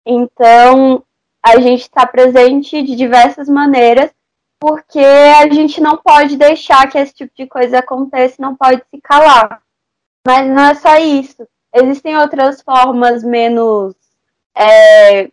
[0.06, 1.04] Então,
[1.44, 4.10] a gente está presente de diversas maneiras
[4.62, 9.00] porque a gente não pode deixar que esse tipo de coisa aconteça, não pode se
[9.00, 9.60] calar.
[10.24, 11.46] Mas não é só isso.
[11.74, 13.94] Existem outras formas menos.
[14.56, 15.28] É,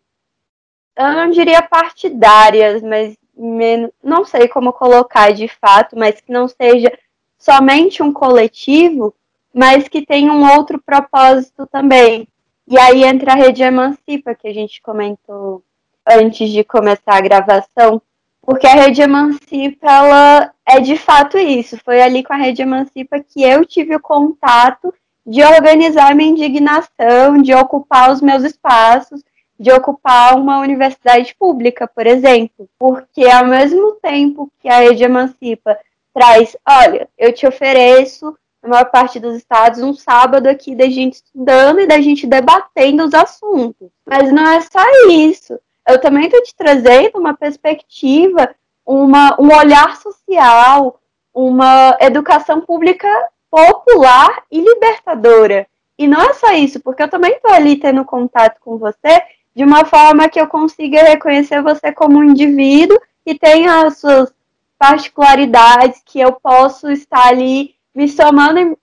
[1.00, 6.48] eu não diria partidárias, mas menos, não sei como colocar de fato, mas que não
[6.48, 6.92] seja
[7.38, 9.16] somente um coletivo,
[9.54, 12.28] mas que tenha um outro propósito também.
[12.68, 15.64] E aí entra a rede Emancipa, que a gente comentou
[16.06, 18.02] antes de começar a gravação,
[18.42, 21.78] Porque a Rede Emancipa, ela é de fato isso.
[21.84, 24.94] Foi ali com a Rede Emancipa que eu tive o contato
[25.26, 29.24] de organizar minha indignação, de ocupar os meus espaços,
[29.60, 32.70] de ocupar uma universidade pública, por exemplo.
[32.80, 35.78] Porque ao mesmo tempo que a Rede Emancipa
[36.14, 41.16] traz, olha, eu te ofereço, na maior parte dos estados, um sábado aqui da gente
[41.16, 43.90] estudando e da gente debatendo os assuntos.
[44.06, 45.60] Mas não é só isso.
[45.88, 48.54] Eu também estou te trazendo uma perspectiva,
[48.86, 51.00] uma, um olhar social,
[51.34, 53.08] uma educação pública
[53.52, 55.68] popular e libertadora.
[55.98, 59.22] E não é só isso, porque eu também estou ali tendo contato com você
[59.60, 64.34] de uma forma que eu consiga reconhecer você como um indivíduo e tenha as suas
[64.78, 68.78] particularidades, que eu posso estar ali me somando e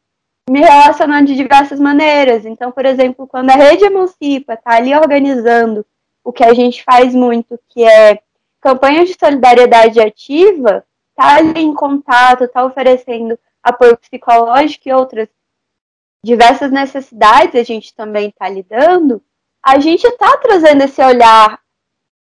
[0.50, 2.44] me relacionando de diversas maneiras.
[2.44, 5.86] Então, por exemplo, quando a Rede Emancipa está ali organizando
[6.22, 8.20] o que a gente faz muito, que é
[8.60, 15.28] campanha de solidariedade ativa, está ali em contato, está oferecendo apoio psicológico e outras
[16.22, 19.22] diversas necessidades a gente também está lidando,
[19.66, 21.58] a gente está trazendo esse olhar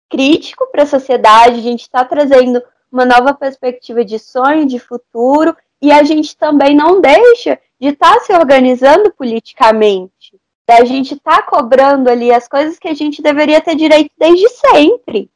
[0.10, 2.60] crítico para a sociedade, a gente está trazendo
[2.92, 8.16] uma nova perspectiva de sonho, de futuro, e a gente também não deixa de estar
[8.16, 10.34] tá se organizando politicamente,
[10.68, 14.50] da gente estar tá cobrando ali as coisas que a gente deveria ter direito desde
[14.50, 15.30] sempre.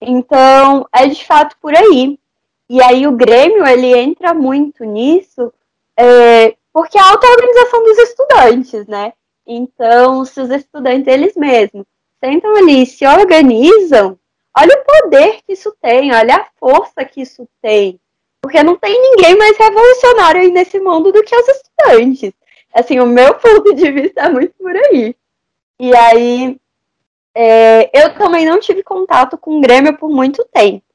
[0.00, 2.18] Então, é de fato por aí.
[2.66, 5.52] E aí o Grêmio, ele entra muito nisso,
[5.98, 9.12] é, porque é a auto-organização dos estudantes, né?
[9.46, 11.86] Então, se os estudantes, eles mesmos,
[12.22, 14.18] sentam ali e se organizam,
[14.56, 18.00] olha o poder que isso tem, olha a força que isso tem.
[18.40, 22.32] Porque não tem ninguém mais revolucionário aí nesse mundo do que os estudantes.
[22.72, 25.16] Assim, o meu ponto de vista é muito por aí.
[25.78, 26.58] E aí,
[27.34, 30.86] é, eu também não tive contato com o Grêmio por muito tempo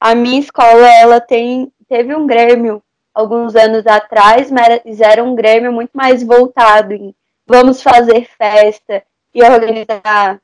[0.00, 2.82] a minha escola ela tem teve um Grêmio
[3.14, 7.14] alguns anos atrás, mas era um Grêmio muito mais voltado em
[7.48, 9.02] vamos fazer festa
[9.34, 10.38] e organizar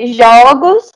[0.00, 0.90] jogos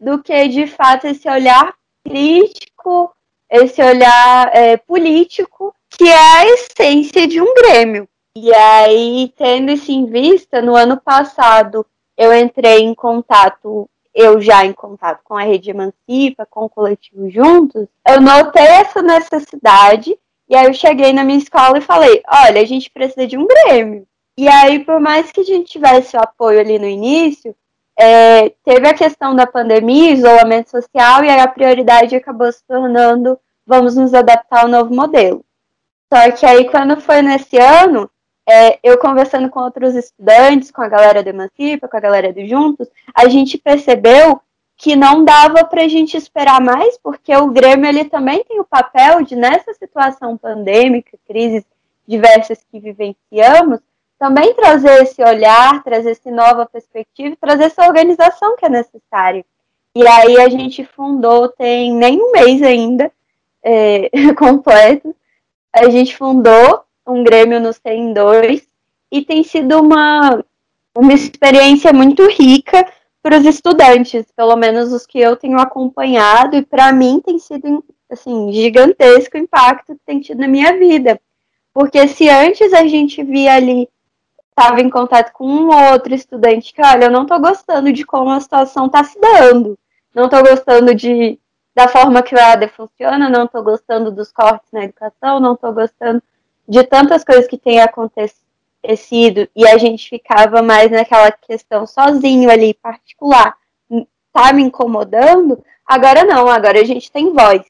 [0.00, 3.14] do que de fato esse olhar crítico,
[3.50, 8.08] esse olhar é, político que é a essência de um Grêmio.
[8.34, 14.64] E aí, tendo isso em vista, no ano passado eu entrei em contato eu já
[14.64, 20.56] em contato com a Rede Emancipa, com o coletivo Juntos, eu notei essa necessidade e
[20.56, 24.06] aí eu cheguei na minha escola e falei, olha, a gente precisa de um Grêmio.
[24.36, 27.54] E aí, por mais que a gente tivesse o apoio ali no início,
[27.98, 33.38] é, teve a questão da pandemia, isolamento social, e aí a prioridade acabou se tornando
[33.66, 35.44] vamos nos adaptar ao novo modelo.
[36.12, 38.08] Só que aí, quando foi nesse ano,
[38.48, 42.46] é, eu conversando com outros estudantes, com a galera do Emancipa, com a galera do
[42.46, 44.40] Juntos, a gente percebeu
[44.76, 48.64] que não dava para a gente esperar mais, porque o Grêmio ele também tem o
[48.64, 51.64] papel de, nessa situação pandêmica, crises
[52.06, 53.80] diversas que vivenciamos,
[54.18, 59.44] também trazer esse olhar, trazer essa nova perspectiva, trazer essa organização que é necessária.
[59.94, 63.10] E aí a gente fundou, tem nem um mês ainda
[63.62, 65.14] é, completo,
[65.72, 68.66] a gente fundou um Grêmio no 102
[69.10, 70.44] e tem sido uma,
[70.94, 72.86] uma experiência muito rica
[73.22, 77.84] para os estudantes, pelo menos os que eu tenho acompanhado, e para mim tem sido
[78.10, 81.20] assim, gigantesco impacto que tem tido na minha vida.
[81.74, 83.88] Porque se antes a gente via ali,
[84.58, 88.04] estava em contato com um ou outro estudante que, olha, eu não estou gostando de
[88.06, 89.78] como a situação está se dando,
[90.14, 91.38] não estou gostando de,
[91.74, 95.74] da forma que o EAD funciona, não estou gostando dos cortes na educação, não estou
[95.74, 96.22] gostando
[96.66, 99.46] de tantas coisas que têm acontecido.
[99.54, 103.54] E a gente ficava mais naquela questão sozinho ali, particular,
[104.32, 107.62] tá me incomodando, agora não, agora a gente tem voz.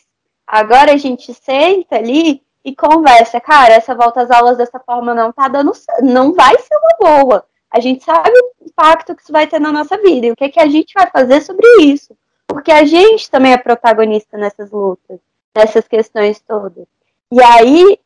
[0.46, 5.30] Agora a gente senta ali e conversa, cara, essa volta às aulas dessa forma não
[5.30, 5.70] tá dando,
[6.02, 7.46] não vai ser uma boa.
[7.70, 10.48] A gente sabe o impacto que isso vai ter na nossa vida e o que,
[10.48, 12.16] que a gente vai fazer sobre isso.
[12.44, 15.20] Porque a gente também é protagonista nessas lutas,
[15.54, 16.86] nessas questões todas.
[17.30, 18.00] E aí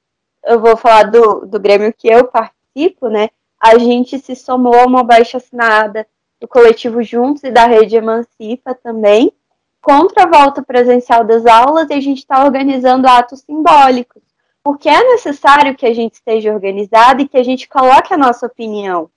[0.44, 3.30] eu vou falar do, do Grêmio que eu participo, né?
[3.58, 6.06] A gente se somou a uma baixa assinada
[6.38, 9.32] do coletivo Juntos e da Rede Emancipa também,
[9.80, 14.22] contra a volta presencial das aulas, e a gente está organizando atos simbólicos,
[14.62, 18.46] porque é necessário que a gente esteja organizado e que a gente coloque a nossa
[18.46, 19.10] opinião,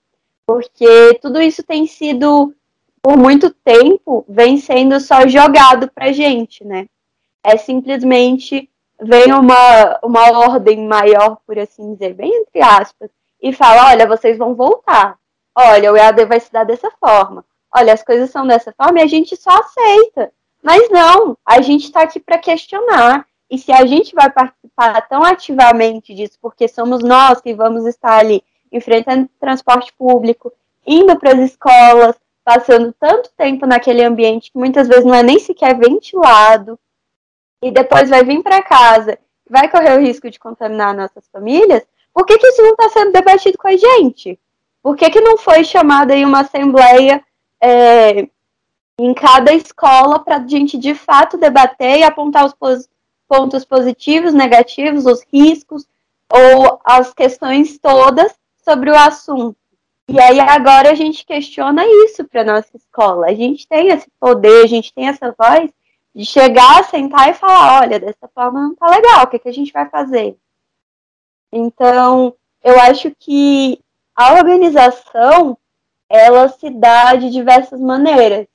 [0.45, 2.53] porque tudo isso tem sido,
[3.01, 6.87] por muito tempo, vem sendo só jogado para gente, né?
[7.43, 8.69] É simplesmente
[9.01, 13.09] vem uma, uma ordem maior, por assim dizer, bem entre aspas,
[13.41, 15.17] e fala: olha, vocês vão voltar.
[15.55, 17.45] Olha, o EAD vai se dar dessa forma.
[17.75, 20.31] Olha, as coisas são dessa forma e a gente só aceita.
[20.63, 23.27] Mas não, a gente está aqui para questionar.
[23.53, 28.17] E se a gente vai participar tão ativamente disso, porque somos nós que vamos estar
[28.17, 30.51] ali enfrentando transporte público,
[30.83, 35.37] indo para as escolas, passando tanto tempo naquele ambiente que muitas vezes não é nem
[35.37, 36.79] sequer ventilado,
[37.61, 42.25] e depois vai vir para casa, vai correr o risco de contaminar nossas famílias, por
[42.25, 44.39] que, que isso não está sendo debatido com a gente?
[44.81, 47.23] Por que, que não foi chamada aí uma assembleia
[47.61, 48.27] é,
[48.97, 52.55] em cada escola para a gente de fato debater e apontar os
[53.33, 55.87] pontos positivos, negativos, os riscos
[56.31, 58.31] ou as questões todas
[58.63, 59.57] sobre o assunto?
[60.07, 63.25] E aí agora a gente questiona isso para nossa escola.
[63.25, 65.71] A gente tem esse poder, a gente tem essa voz
[66.13, 69.53] de chegar, sentar e falar, olha, dessa forma não tá legal, o que, que a
[69.53, 70.37] gente vai fazer?
[71.51, 73.79] Então, eu acho que
[74.15, 75.57] a organização
[76.07, 78.45] ela se dá de diversas maneiras.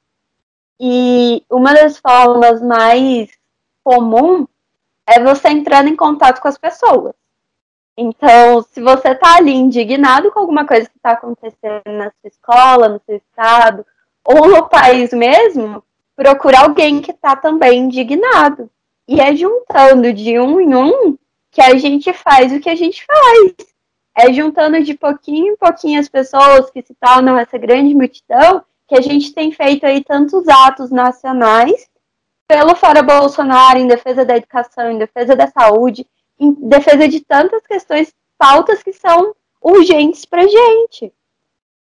[0.78, 3.28] E uma das formas mais
[3.82, 4.46] comum
[5.08, 7.14] é você entrando em contato com as pessoas.
[7.96, 12.88] Então, se você está ali indignado com alguma coisa que está acontecendo na sua escola,
[12.88, 13.84] no seu estado,
[14.22, 15.82] ou no país mesmo,
[16.14, 18.70] procura alguém que está também indignado.
[19.08, 21.18] E é juntando de um em um
[21.50, 23.54] que a gente faz o que a gente faz.
[24.14, 28.96] É juntando de pouquinho em pouquinho as pessoas que se tornam essa grande multidão que
[28.96, 31.88] a gente tem feito aí tantos atos nacionais
[32.48, 36.06] pelo Fora Bolsonaro, em defesa da educação, em defesa da saúde,
[36.40, 41.12] em defesa de tantas questões, pautas que são urgentes para gente.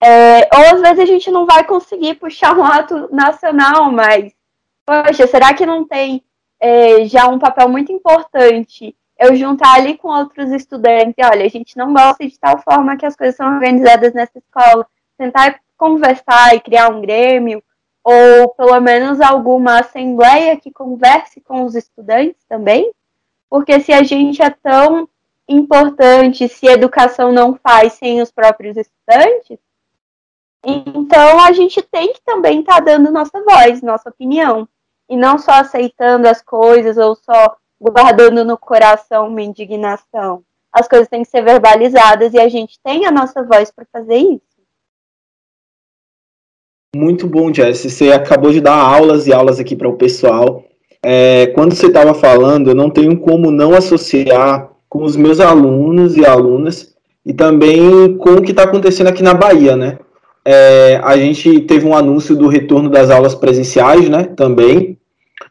[0.03, 4.33] É, ou às vezes a gente não vai conseguir puxar um ato nacional, mas,
[4.87, 6.25] poxa, será que não tem
[6.59, 11.77] é, já um papel muito importante eu juntar ali com outros estudantes, olha, a gente
[11.77, 14.87] não gosta de tal forma que as coisas são organizadas nessa escola,
[15.19, 17.63] tentar conversar e criar um grêmio,
[18.11, 22.91] ou pelo menos alguma assembleia que converse com os estudantes também,
[23.51, 25.07] porque se a gente é tão
[25.47, 29.59] importante, se educação não faz sem os próprios estudantes,
[30.65, 34.67] então a gente tem que também estar tá dando nossa voz, nossa opinião,
[35.07, 40.43] e não só aceitando as coisas ou só guardando no coração uma indignação.
[40.73, 44.17] As coisas têm que ser verbalizadas e a gente tem a nossa voz para fazer
[44.17, 44.48] isso.
[46.97, 47.83] Muito bom, Jess.
[47.83, 50.65] Você acabou de dar aulas e aulas aqui para o pessoal.
[51.05, 56.17] É, quando você estava falando, eu não tenho como não associar com os meus alunos
[56.17, 56.95] e alunas
[57.27, 59.99] e também com o que está acontecendo aqui na Bahia, né?
[60.45, 64.25] É, a gente teve um anúncio do retorno das aulas presenciais, né?
[64.25, 64.97] Também.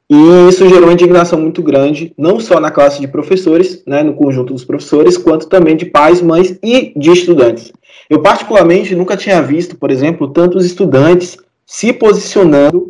[0.10, 4.14] E isso gerou uma indignação muito grande, não só na classe de professores, né, no
[4.14, 7.74] conjunto dos professores, quanto também de pais, mães e de estudantes.
[8.10, 12.88] Eu, particularmente, nunca tinha visto, por exemplo, tantos estudantes se posicionando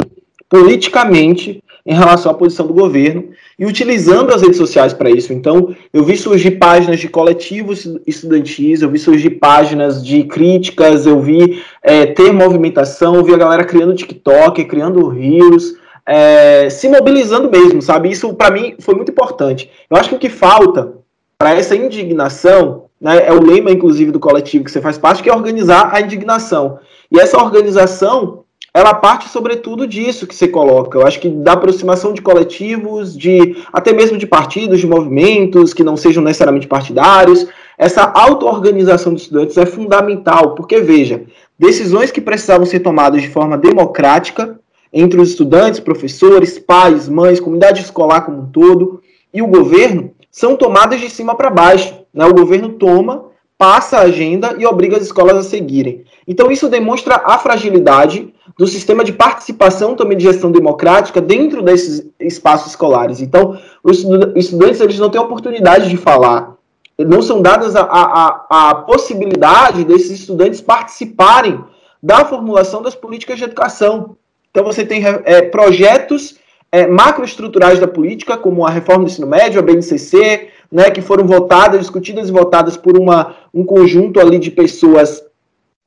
[0.50, 5.32] politicamente em relação à posição do governo e utilizando as redes sociais para isso.
[5.32, 11.22] Então, eu vi surgir páginas de coletivos estudantis, eu vi surgir páginas de críticas, eu
[11.22, 17.50] vi é, ter movimentação, eu vi a galera criando TikTok, criando rios, é, se mobilizando
[17.50, 18.12] mesmo, sabe?
[18.12, 19.72] Isso, para mim, foi muito importante.
[19.90, 20.94] Eu acho que o que falta
[21.38, 25.30] para essa indignação, né, é o lema, inclusive, do coletivo que você faz parte, que
[25.30, 26.80] é organizar a indignação.
[27.12, 28.44] E essa organização
[28.78, 31.00] ela parte sobretudo disso que você coloca.
[31.00, 35.84] Eu acho que da aproximação de coletivos, de até mesmo de partidos, de movimentos que
[35.84, 37.48] não sejam necessariamente partidários.
[37.76, 41.24] Essa auto-organização dos estudantes é fundamental, porque veja,
[41.58, 44.60] decisões que precisavam ser tomadas de forma democrática
[44.94, 49.02] entre os estudantes, professores, pais, mães, comunidade escolar como um todo
[49.34, 51.96] e o governo são tomadas de cima para baixo.
[52.14, 52.24] Né?
[52.24, 53.26] O governo toma,
[53.58, 56.04] passa a agenda e obriga as escolas a seguirem.
[56.28, 62.08] Então isso demonstra a fragilidade do sistema de participação também de gestão democrática dentro desses
[62.20, 63.20] espaços escolares.
[63.20, 66.56] Então, os estudantes eles não têm oportunidade de falar,
[67.00, 71.64] não são dadas a, a, a possibilidade desses estudantes participarem
[72.02, 74.16] da formulação das políticas de educação.
[74.52, 76.36] Então, você tem é, projetos
[76.72, 81.26] é, macroestruturais da política, como a reforma do ensino médio, a BNCC, né, que foram
[81.26, 85.24] votadas, discutidas e votadas por uma, um conjunto ali de pessoas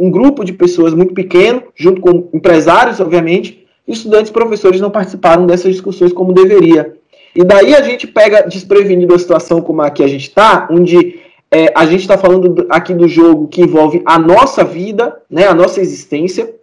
[0.01, 5.47] um grupo de pessoas muito pequeno, junto com empresários, obviamente, estudantes e professores não participaram
[5.47, 6.95] dessas discussões como deveria.
[7.37, 11.21] E daí a gente pega desprevenido a situação como a que a gente está, onde
[11.51, 15.55] é, a gente está falando aqui do jogo que envolve a nossa vida, né, a
[15.55, 16.55] nossa existência,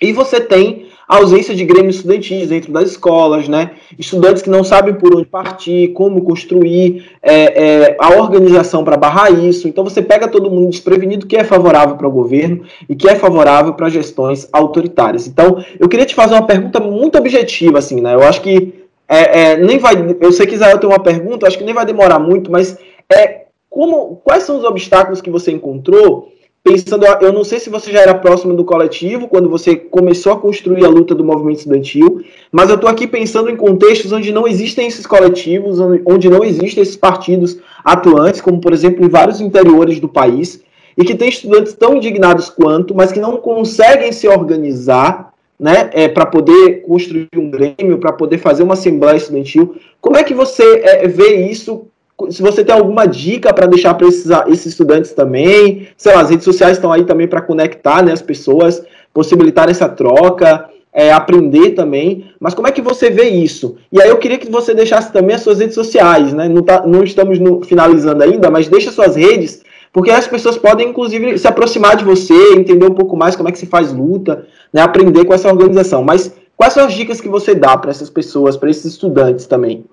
[0.00, 3.70] E você tem a ausência de grêmios estudantis dentro das escolas, né?
[3.98, 9.32] Estudantes que não sabem por onde partir, como construir é, é, a organização para barrar
[9.32, 9.66] isso.
[9.66, 13.14] Então você pega todo mundo desprevenido que é favorável para o governo e que é
[13.14, 15.26] favorável para gestões autoritárias.
[15.26, 18.14] Então eu queria te fazer uma pergunta muito objetiva, assim, né?
[18.14, 18.74] Eu acho que
[19.08, 19.94] é, é nem vai.
[20.20, 22.76] Eu sei que Israel tem uma pergunta, acho que nem vai demorar muito, mas
[23.10, 26.32] é como, quais são os obstáculos que você encontrou?
[26.62, 30.38] Pensando, eu não sei se você já era próximo do coletivo quando você começou a
[30.38, 34.46] construir a luta do movimento estudantil, mas eu estou aqui pensando em contextos onde não
[34.46, 39.98] existem esses coletivos, onde não existem esses partidos atuantes, como por exemplo em vários interiores
[40.00, 40.62] do país,
[40.96, 46.08] e que tem estudantes tão indignados quanto, mas que não conseguem se organizar né, é,
[46.08, 49.76] para poder construir um grêmio, para poder fazer uma assembleia estudantil.
[50.00, 51.87] Como é que você é, vê isso
[52.30, 56.30] se você tem alguma dica para deixar para esses, esses, estudantes também, sei lá, as
[56.30, 58.82] redes sociais estão aí também para conectar né, as pessoas,
[59.14, 62.26] possibilitar essa troca, é, aprender também.
[62.40, 63.76] Mas como é que você vê isso?
[63.92, 66.48] E aí eu queria que você deixasse também as suas redes sociais, né?
[66.48, 69.62] Não, tá, não estamos no, finalizando ainda, mas deixa suas redes,
[69.92, 73.52] porque as pessoas podem, inclusive, se aproximar de você, entender um pouco mais como é
[73.52, 76.02] que se faz luta, né, aprender com essa organização.
[76.02, 79.84] Mas quais são as dicas que você dá para essas pessoas, para esses estudantes também?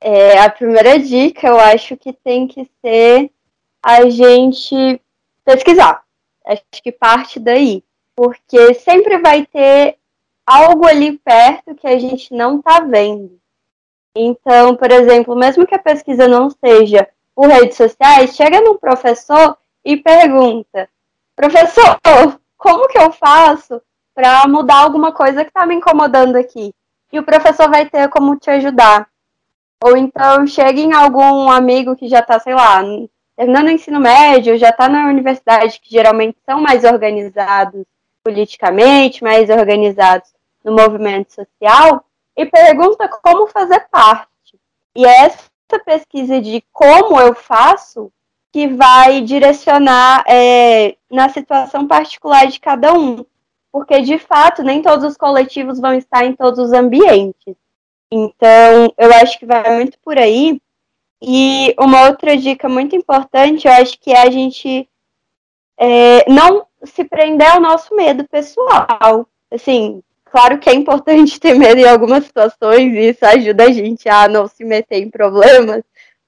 [0.00, 3.30] É, a primeira dica eu acho que tem que ser
[3.82, 5.00] a gente
[5.44, 6.02] pesquisar.
[6.44, 7.84] Acho que parte daí.
[8.16, 9.96] Porque sempre vai ter
[10.46, 13.38] algo ali perto que a gente não está vendo.
[14.14, 19.56] Então, por exemplo, mesmo que a pesquisa não seja por redes sociais, chega num professor
[19.84, 20.88] e pergunta:
[21.36, 21.98] professor,
[22.56, 23.80] como que eu faço
[24.14, 26.74] para mudar alguma coisa que está me incomodando aqui?
[27.12, 29.08] E o professor vai ter como te ajudar.
[29.82, 32.82] Ou então chega em algum amigo que já está, sei lá,
[33.36, 37.84] terminando o ensino médio, já está na universidade, que geralmente são mais organizados
[38.22, 40.28] politicamente, mais organizados
[40.62, 42.04] no movimento social,
[42.36, 44.28] e pergunta como fazer parte.
[44.94, 48.12] E é essa pesquisa de como eu faço
[48.52, 53.24] que vai direcionar é, na situação particular de cada um.
[53.72, 57.54] Porque, de fato, nem todos os coletivos vão estar em todos os ambientes.
[58.10, 60.60] Então, eu acho que vai muito por aí.
[61.22, 64.88] E uma outra dica muito importante, eu acho que é a gente
[65.78, 69.26] é, não se prender ao nosso medo pessoal.
[69.50, 74.08] Assim, claro que é importante ter medo em algumas situações, e isso ajuda a gente
[74.08, 75.82] a não se meter em problemas,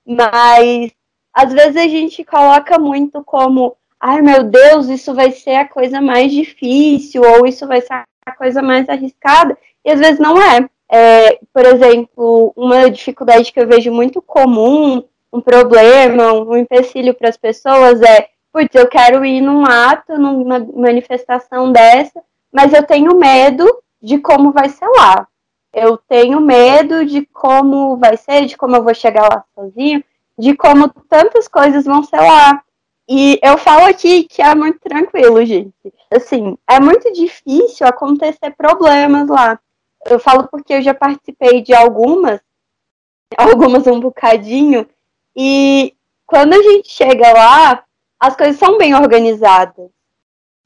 [0.06, 0.90] mas
[1.32, 6.00] às vezes a gente coloca muito como, ai meu Deus, isso vai ser a coisa
[6.00, 10.68] mais difícil, ou isso vai ser a coisa mais arriscada, e às vezes não é.
[10.94, 17.30] É, por exemplo, uma dificuldade que eu vejo muito comum, um problema, um empecilho para
[17.30, 22.22] as pessoas é, putz, eu quero ir num ato, numa manifestação dessa,
[22.52, 23.66] mas eu tenho medo
[24.02, 25.26] de como vai ser lá.
[25.72, 30.04] Eu tenho medo de como vai ser, de como eu vou chegar lá sozinho,
[30.38, 32.62] de como tantas coisas vão ser lá.
[33.08, 35.72] E eu falo aqui que é muito tranquilo, gente.
[36.14, 39.58] Assim, é muito difícil acontecer problemas lá.
[40.06, 42.40] Eu falo porque eu já participei de algumas,
[43.36, 44.86] algumas um bocadinho,
[45.34, 45.94] e
[46.26, 47.84] quando a gente chega lá,
[48.18, 49.90] as coisas são bem organizadas.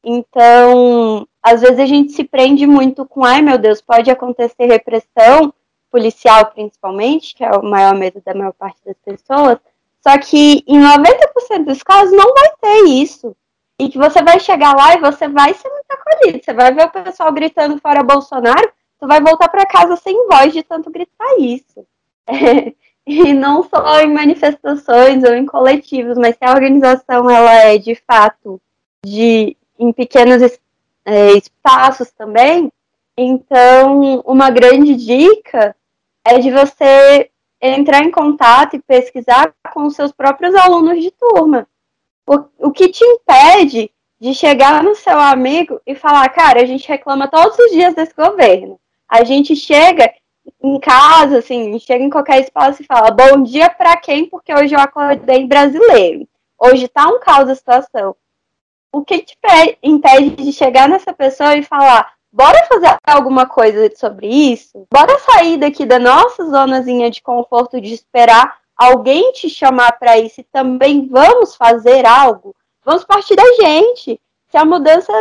[0.03, 5.53] Então, às vezes a gente se prende muito com, ai meu Deus, pode acontecer repressão,
[5.91, 9.59] policial principalmente, que é o maior medo da maior parte das pessoas,
[10.07, 13.35] só que em 90% dos casos não vai ter isso.
[13.79, 16.43] E que você vai chegar lá e você vai ser muito acolhido.
[16.43, 20.53] Você vai ver o pessoal gritando fora Bolsonaro, tu vai voltar para casa sem voz
[20.53, 21.87] de tanto gritar isso.
[22.27, 22.73] É,
[23.07, 27.95] e não só em manifestações ou em coletivos, mas se a organização ela é de
[27.95, 28.61] fato
[29.05, 30.43] de em pequenos
[31.05, 32.73] é, espaços também,
[33.17, 35.77] então uma grande dica
[36.25, 37.31] é de você
[37.61, 41.67] entrar em contato e pesquisar com os seus próprios alunos de turma.
[42.27, 43.91] O, o que te impede
[44.21, 48.15] de chegar no seu amigo e falar, cara, a gente reclama todos os dias desse
[48.15, 48.81] governo.
[49.09, 50.13] A gente chega
[50.63, 54.75] em casa, assim, chega em qualquer espaço e fala bom dia para quem, porque hoje
[54.75, 56.27] eu acordei brasileiro.
[56.59, 58.17] Hoje tá um caos a situação.
[58.93, 59.37] O que te
[59.83, 64.87] impede de chegar nessa pessoa e falar, bora fazer alguma coisa sobre isso?
[64.91, 70.41] Bora sair daqui da nossa zonazinha de conforto de esperar alguém te chamar para isso
[70.41, 72.55] e também vamos fazer algo?
[72.85, 74.21] Vamos partir da gente.
[74.49, 75.13] Se a mudança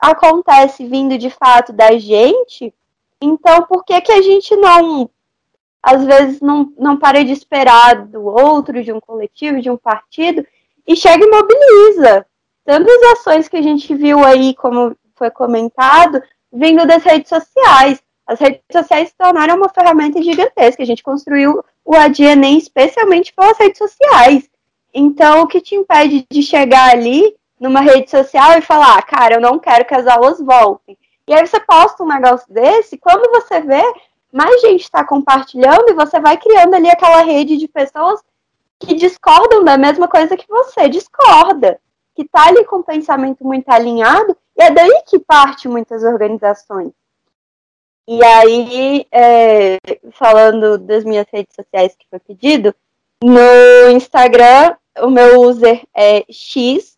[0.00, 2.72] acontece vindo de fato da gente,
[3.20, 5.10] então, por que, que a gente não,
[5.82, 10.46] às vezes, não, não para de esperar do outro, de um coletivo, de um partido,
[10.86, 12.26] e chega e mobiliza?
[12.70, 18.00] tantas ações que a gente viu aí, como foi comentado, vindo das redes sociais.
[18.24, 20.80] As redes sociais se tornaram uma ferramenta gigantesca.
[20.80, 24.48] A gente construiu o ADNEM especialmente pelas redes sociais.
[24.94, 29.34] Então, o que te impede de chegar ali numa rede social e falar, ah, cara,
[29.34, 30.96] eu não quero que as aulas voltem.
[31.30, 33.80] E aí você posta um negócio desse, quando você vê,
[34.32, 38.20] mais gente está compartilhando e você vai criando ali aquela rede de pessoas
[38.80, 41.78] que discordam da mesma coisa que você discorda,
[42.16, 46.90] que está ali com o pensamento muito alinhado, e é daí que parte muitas organizações.
[48.08, 49.78] E aí, é,
[50.10, 52.74] falando das minhas redes sociais que foi pedido,
[53.22, 56.90] no Instagram, o meu user é xzx,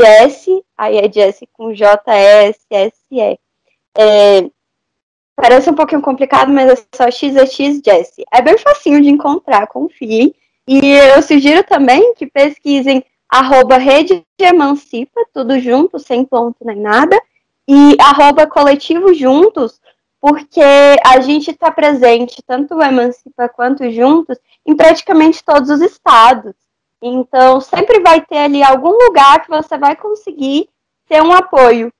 [0.00, 3.38] Jesse, aí é Jesse com J-S-S-E.
[3.96, 4.50] É,
[5.36, 8.24] parece um pouquinho complicado, mas é só xx Jesse.
[8.32, 10.34] É bem facinho de encontrar, confie.
[10.66, 17.20] E eu sugiro também que pesquisem arroba rede emancipa, tudo junto, sem ponto nem nada,
[17.68, 19.80] e arroba coletivo juntos,
[20.20, 20.60] porque
[21.04, 26.54] a gente está presente, tanto o Emancipa quanto Juntos, em praticamente todos os estados.
[27.02, 30.68] Então, sempre vai ter ali algum lugar que você vai conseguir
[31.08, 31.92] ter um apoio.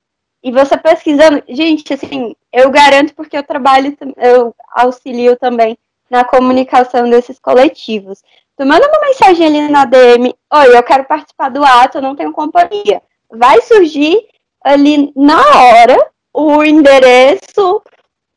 [0.43, 5.77] E você pesquisando, gente, assim, eu garanto porque eu trabalho, eu auxilio também
[6.09, 8.21] na comunicação desses coletivos.
[8.57, 12.15] Tu manda uma mensagem ali na DM, oi, eu quero participar do ato, eu não
[12.15, 13.01] tenho companhia.
[13.29, 14.27] Vai surgir
[14.63, 17.81] ali na hora o endereço,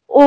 [0.08, 0.22] o,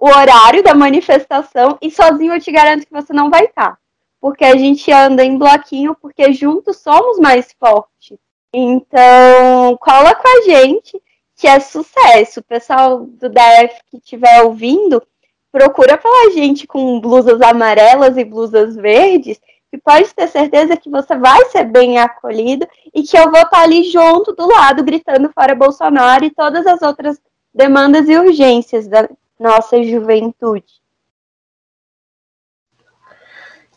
[0.00, 3.78] o horário da manifestação e sozinho eu te garanto que você não vai estar.
[4.22, 8.16] Porque a gente anda em bloquinho, porque juntos somos mais fortes.
[8.54, 11.02] Então, cola com a gente,
[11.34, 12.38] que é sucesso.
[12.38, 15.02] O pessoal do DF que estiver ouvindo,
[15.50, 21.16] procura pela gente com blusas amarelas e blusas verdes, que pode ter certeza que você
[21.16, 22.64] vai ser bem acolhido
[22.94, 26.80] e que eu vou estar ali junto do lado, gritando fora Bolsonaro e todas as
[26.80, 27.20] outras
[27.52, 29.08] demandas e urgências da
[29.40, 30.81] nossa juventude.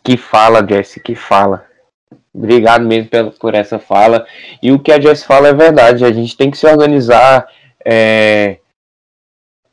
[0.06, 1.66] Que fala, Jesse, que fala.
[2.32, 4.24] Obrigado mesmo por essa fala.
[4.62, 6.06] E o que a Jess fala é verdade.
[6.06, 7.48] A gente tem que se organizar,
[7.84, 8.60] é,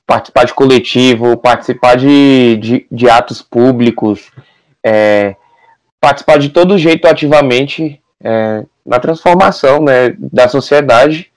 [0.07, 4.31] participar de coletivo, participar de, de, de atos públicos,
[4.83, 5.37] é,
[6.01, 11.31] participar de todo jeito ativamente é, na transformação né, da sociedade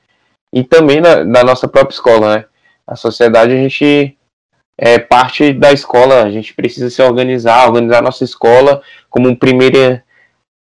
[0.54, 2.38] e também na, da nossa própria escola.
[2.38, 2.46] Né?
[2.88, 4.18] A sociedade a gente
[4.78, 10.02] é parte da escola, a gente precisa se organizar, organizar nossa escola como primeiro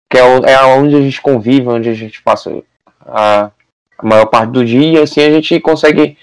[0.09, 2.63] que é, é onde a gente convive, onde a gente passa
[3.07, 3.51] a,
[3.99, 6.17] a maior parte do dia, e assim a gente consegue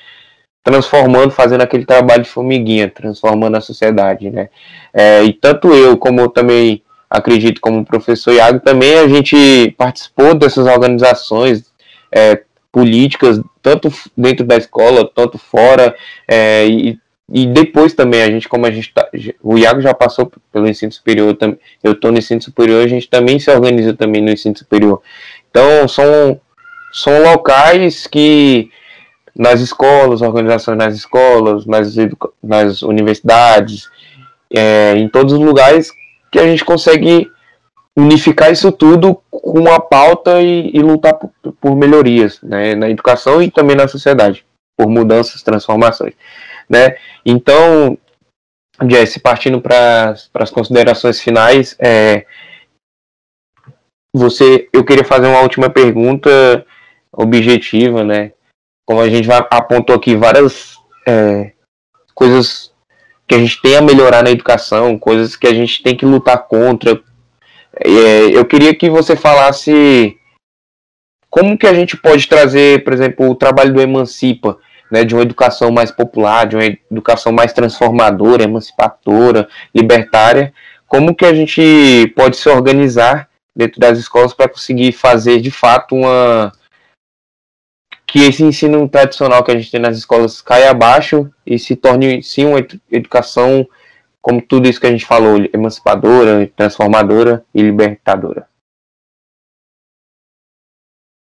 [0.63, 4.49] transformando, fazendo aquele trabalho de formiguinha, transformando a sociedade, né?
[4.93, 10.33] É, e tanto eu como também acredito como o professor Iago, também a gente participou
[10.33, 11.65] dessas organizações
[12.11, 15.95] é, políticas, tanto dentro da escola, tanto fora,
[16.27, 16.97] é, e,
[17.31, 19.07] e depois também, a gente, como a gente tá,
[19.41, 21.35] o Iago já passou pelo ensino superior,
[21.83, 25.01] eu estou no ensino superior, a gente também se organiza também no ensino superior.
[25.49, 26.39] Então, são,
[26.91, 28.69] são locais que
[29.35, 31.95] nas escolas, organizações nas escolas, nas,
[32.43, 33.89] nas universidades,
[34.53, 35.91] é, em todos os lugares
[36.31, 37.31] que a gente consegue
[37.95, 43.41] unificar isso tudo com uma pauta e, e lutar por, por, melhorias né, na educação
[43.41, 44.45] e também na sociedade,
[44.75, 46.13] por mudanças, transformações.
[46.73, 46.97] Né?
[47.23, 47.95] Então,
[48.89, 52.25] Jesse, partindo para as considerações finais, é,
[54.11, 56.65] você, eu queria fazer uma última pergunta
[57.11, 58.31] objetiva, né?
[58.87, 60.75] Como a gente já apontou aqui várias
[61.07, 61.53] é,
[62.15, 62.73] coisas
[63.27, 66.47] que a gente tem a melhorar na educação, coisas que a gente tem que lutar
[66.47, 66.99] contra.
[67.79, 70.17] É, eu queria que você falasse
[71.29, 74.59] como que a gente pode trazer, por exemplo, o trabalho do Emancipa,
[74.93, 80.53] né, de uma educação mais popular, de uma educação mais transformadora, emancipadora, libertária,
[80.85, 85.95] como que a gente pode se organizar dentro das escolas para conseguir fazer de fato
[85.95, 86.51] uma
[88.05, 92.21] que esse ensino tradicional que a gente tem nas escolas caia abaixo e se torne
[92.21, 92.59] sim uma
[92.91, 93.67] educação
[94.21, 98.47] como tudo isso que a gente falou, emancipadora, transformadora e libertadora.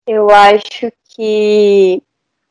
[0.05, 2.03] Eu acho que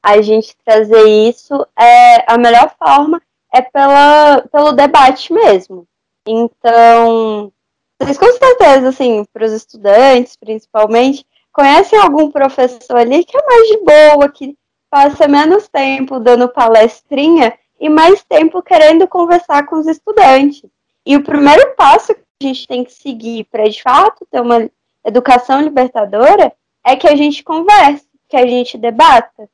[0.03, 3.23] a gente trazer isso é a melhor forma
[3.53, 5.87] é pela, pelo debate mesmo.
[6.27, 7.53] Então,
[8.01, 13.69] vocês com certeza, assim, para os estudantes, principalmente, conhecem algum professor ali que é mais
[13.69, 14.57] de boa, que
[14.91, 20.65] passa menos tempo dando palestrinha e mais tempo querendo conversar com os estudantes.
[21.05, 24.71] E o primeiro passo que a gente tem que seguir para de fato ter uma
[25.05, 26.53] educação libertadora
[26.85, 29.49] é que a gente converse, que a gente debata.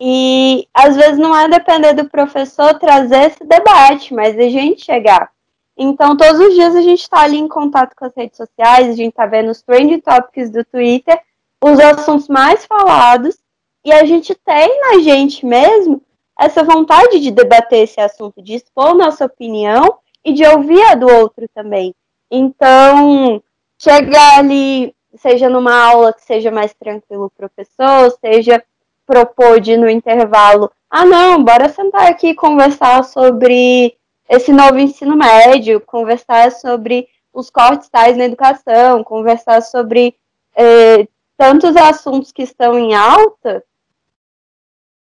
[0.00, 5.30] E às vezes não é depender do professor trazer esse debate, mas a gente chegar.
[5.76, 8.92] Então, todos os dias a gente está ali em contato com as redes sociais, a
[8.92, 11.20] gente está vendo os trending topics do Twitter,
[11.62, 13.36] os assuntos mais falados,
[13.84, 16.00] e a gente tem na gente mesmo
[16.38, 21.06] essa vontade de debater esse assunto, de expor nossa opinião e de ouvir a do
[21.08, 21.94] outro também.
[22.30, 23.42] Então,
[23.78, 28.62] chegar ali, seja numa aula que seja mais tranquilo o professor, seja
[29.06, 33.96] propor de no intervalo, ah não, bora sentar aqui e conversar sobre
[34.28, 40.16] esse novo ensino médio, conversar sobre os cortes tais na educação, conversar sobre
[40.56, 43.62] eh, tantos assuntos que estão em alta,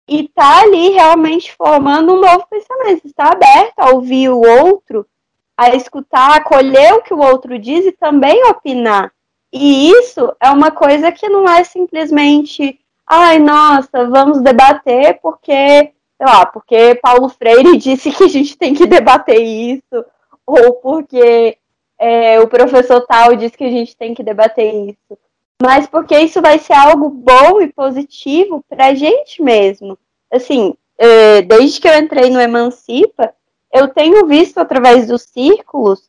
[0.09, 5.07] e tá ali realmente formando um novo pensamento, está aberto a ouvir o outro,
[5.55, 9.13] a escutar, acolher o que o outro diz e também opinar.
[9.53, 16.27] E isso é uma coisa que não é simplesmente, ai, nossa, vamos debater porque, sei
[16.27, 20.05] lá, porque Paulo Freire disse que a gente tem que debater isso,
[20.47, 21.57] ou porque
[21.99, 25.19] é, o professor tal disse que a gente tem que debater isso
[25.61, 29.99] mas porque isso vai ser algo bom e positivo para a gente mesmo.
[30.33, 33.35] Assim, é, desde que eu entrei no Emancipa,
[33.73, 36.09] eu tenho visto através dos círculos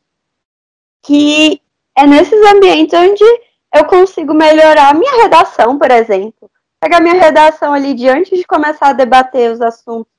[1.02, 1.62] que
[1.98, 3.24] é nesses ambientes onde
[3.74, 6.50] eu consigo melhorar a minha redação, por exemplo.
[6.80, 10.12] Pegar minha redação ali diante de começar a debater os assuntos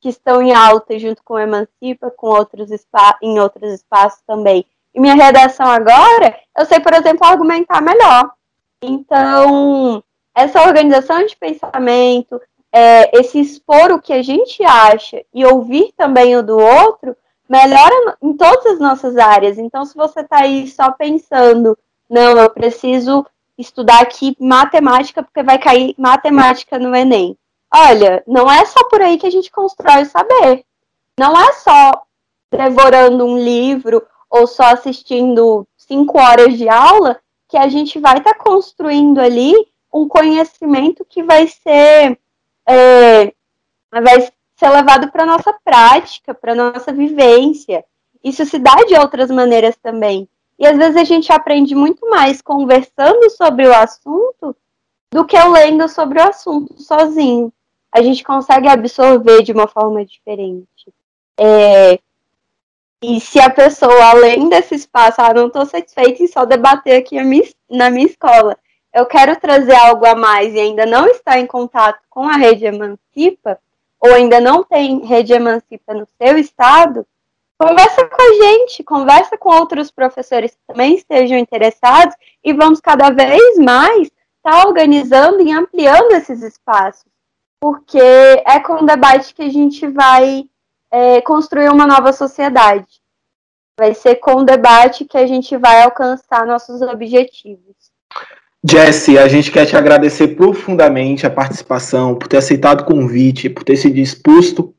[0.00, 2.70] que estão em alta junto com Emancipa, com outros
[3.22, 4.64] em outros espaços também.
[4.94, 8.30] E minha redação agora, eu sei, por exemplo, argumentar melhor.
[8.80, 10.02] Então,
[10.34, 12.40] essa organização de pensamento,
[12.72, 17.16] é, esse expor o que a gente acha e ouvir também o do outro,
[17.48, 19.58] melhora em todas as nossas áreas.
[19.58, 21.76] Então, se você está aí só pensando,
[22.08, 23.26] não, eu preciso
[23.58, 27.36] estudar aqui matemática porque vai cair matemática no Enem.
[27.72, 30.64] Olha, não é só por aí que a gente constrói o saber.
[31.18, 32.02] Não é só
[32.50, 38.34] devorando um livro ou só assistindo cinco horas de aula que a gente vai estar
[38.34, 39.52] tá construindo ali
[39.92, 42.18] um conhecimento que vai ser
[42.66, 43.32] é,
[43.90, 47.84] vai ser levado para nossa prática, para nossa vivência.
[48.22, 50.28] Isso se dá de outras maneiras também.
[50.58, 54.56] E às vezes a gente aprende muito mais conversando sobre o assunto
[55.10, 57.52] do que eu lendo sobre o assunto sozinho.
[57.92, 60.92] A gente consegue absorver de uma forma diferente.
[61.38, 61.98] É,
[63.02, 67.16] e se a pessoa, além desse espaço, ah, não estou satisfeita em só debater aqui
[67.70, 68.56] na minha escola,
[68.92, 72.64] eu quero trazer algo a mais e ainda não está em contato com a rede
[72.64, 73.58] Emancipa,
[74.00, 77.06] ou ainda não tem rede Emancipa no seu estado,
[77.58, 83.10] conversa com a gente, conversa com outros professores que também estejam interessados e vamos cada
[83.10, 87.10] vez mais estar tá organizando e ampliando esses espaços,
[87.60, 90.44] porque é com o debate que a gente vai
[90.90, 93.00] é, construir uma nova sociedade.
[93.78, 97.74] Vai ser com o debate que a gente vai alcançar nossos objetivos.
[98.68, 103.62] Jesse, a gente quer te agradecer profundamente a participação, por ter aceitado o convite, por
[103.62, 104.74] ter se disposto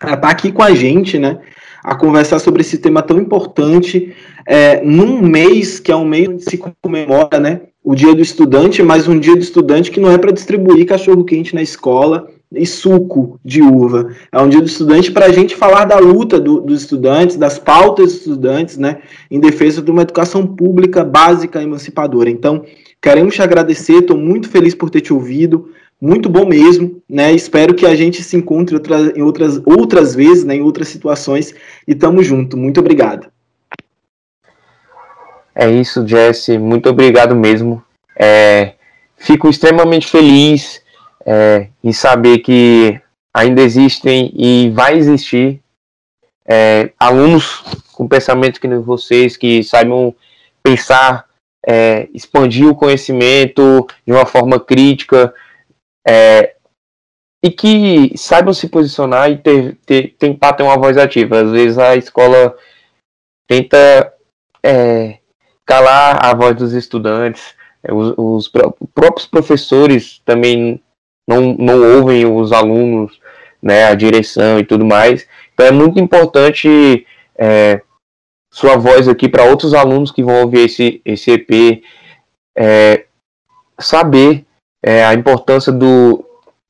[0.00, 1.40] a estar aqui com a gente, né?
[1.82, 4.14] A conversar sobre esse tema tão importante,
[4.46, 7.60] é, num mês que é um mês onde se comemora, né?
[7.82, 11.24] O dia do estudante, mas um dia do estudante que não é para distribuir cachorro
[11.24, 14.14] quente na escola, e suco de uva.
[14.32, 17.58] É um dia do estudante para a gente falar da luta do, dos estudantes, das
[17.58, 18.98] pautas dos estudantes, né,
[19.30, 22.30] em defesa de uma educação pública básica emancipadora.
[22.30, 22.64] Então,
[23.02, 25.68] queremos te agradecer, estou muito feliz por ter te ouvido,
[26.00, 27.32] muito bom mesmo, né?
[27.32, 31.54] Espero que a gente se encontre outra, em outras, outras vezes, né, em outras situações,
[31.86, 32.56] e tamo junto.
[32.56, 33.28] Muito obrigado.
[35.54, 36.56] É isso, Jesse.
[36.56, 37.82] Muito obrigado mesmo.
[38.16, 38.74] É,
[39.16, 40.80] fico extremamente feliz
[41.26, 43.00] é, e saber que
[43.34, 45.60] ainda existem e vai existir
[46.46, 50.14] é, alunos com pensamentos que vocês, que saibam
[50.62, 51.26] pensar,
[51.66, 55.34] é, expandir o conhecimento de uma forma crítica
[56.08, 56.54] é,
[57.44, 61.42] e que saibam se posicionar e ter, ter, tentar ter uma voz ativa.
[61.42, 62.56] Às vezes a escola
[63.46, 64.14] tenta
[64.62, 65.18] é,
[65.66, 68.48] calar a voz dos estudantes, é, os, os
[68.94, 70.82] próprios professores também
[71.28, 73.20] não, não ouvem os alunos,
[73.62, 75.28] né, a direção e tudo mais.
[75.52, 77.06] Então é muito importante
[77.36, 77.82] é,
[78.50, 81.82] sua voz aqui para outros alunos que vão ouvir esse, esse EP,
[82.56, 83.04] é,
[83.78, 84.47] saber
[84.82, 86.24] é, a importância do,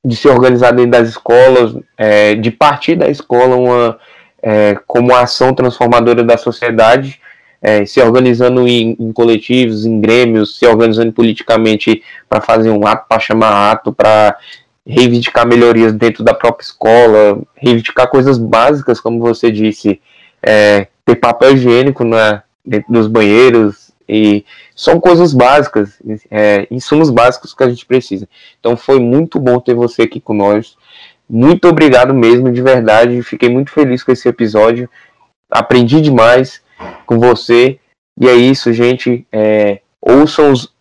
[0.05, 3.99] de se organizar dentro das escolas, é, de partir da escola uma,
[4.43, 7.21] é, como ação transformadora da sociedade,
[7.61, 13.07] é, se organizando em, em, coletivos, em grêmios, se organizando politicamente para fazer um ato,
[13.09, 14.37] para chamar ato, para
[14.87, 20.01] reivindicar melhorias dentro da própria escola, reivindicar coisas básicas, como você disse,
[20.43, 24.45] é, ter papel higiênico na, dentro dos banheiros, e
[24.75, 26.01] são coisas básicas,
[26.31, 28.29] é, insumos básicos que a gente precisa.
[28.59, 30.77] Então foi muito bom ter você aqui nós.
[31.29, 33.23] Muito obrigado mesmo, de verdade.
[33.23, 34.89] Fiquei muito feliz com esse episódio.
[35.51, 36.63] Aprendi demais
[37.05, 37.79] com você.
[38.19, 39.27] E é isso, gente.
[39.31, 40.73] É, ouçam os,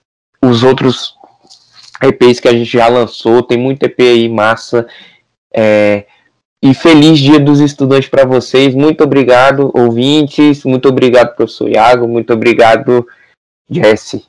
[0.42, 1.16] os outros
[2.02, 3.44] EPs que a gente já lançou.
[3.44, 4.88] Tem muito EP aí, massa.
[5.54, 6.06] É,
[6.64, 8.74] e feliz Dia dos Estudantes para vocês.
[8.74, 10.64] Muito obrigado, ouvintes.
[10.64, 12.08] Muito obrigado, professor Iago.
[12.08, 13.06] Muito obrigado,
[13.70, 14.24] Jesse.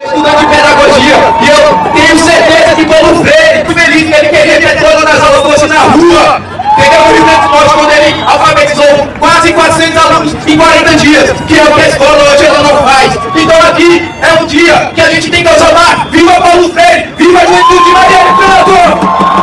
[0.00, 4.60] Estudante de pedagogia, e eu tenho certeza que Paulo Freire, muito feliz que ele queria
[4.60, 6.40] que todas nas aulas fosse na rua.
[6.78, 7.00] Entendeu?
[7.00, 11.74] O Grande do quando ele alfabetizou quase 400 alunos em 40 dias, que é o
[11.74, 13.18] que a escola hoje ela não faz.
[13.34, 17.12] Então aqui é um dia que a gente tem que chamar Viva Paulo Freire!
[17.16, 19.38] Viva a juventude de Mariana Cantor!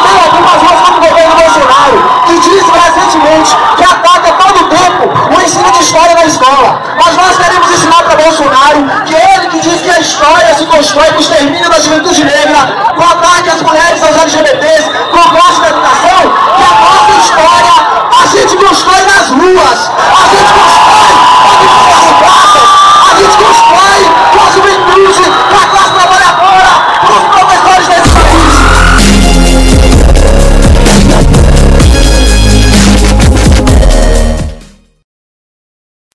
[0.00, 5.70] Tem algumas ruas do governo Bolsonaro que disse recentemente que ataca todo tempo o ensino
[5.70, 6.82] de história na escola.
[6.96, 11.08] Mas nós queremos ensinar para Bolsonaro que ele que diz que a história se constrói
[11.12, 14.90] com o extermínio da juventude negra, com ataque às mulheres, aos LGBTs,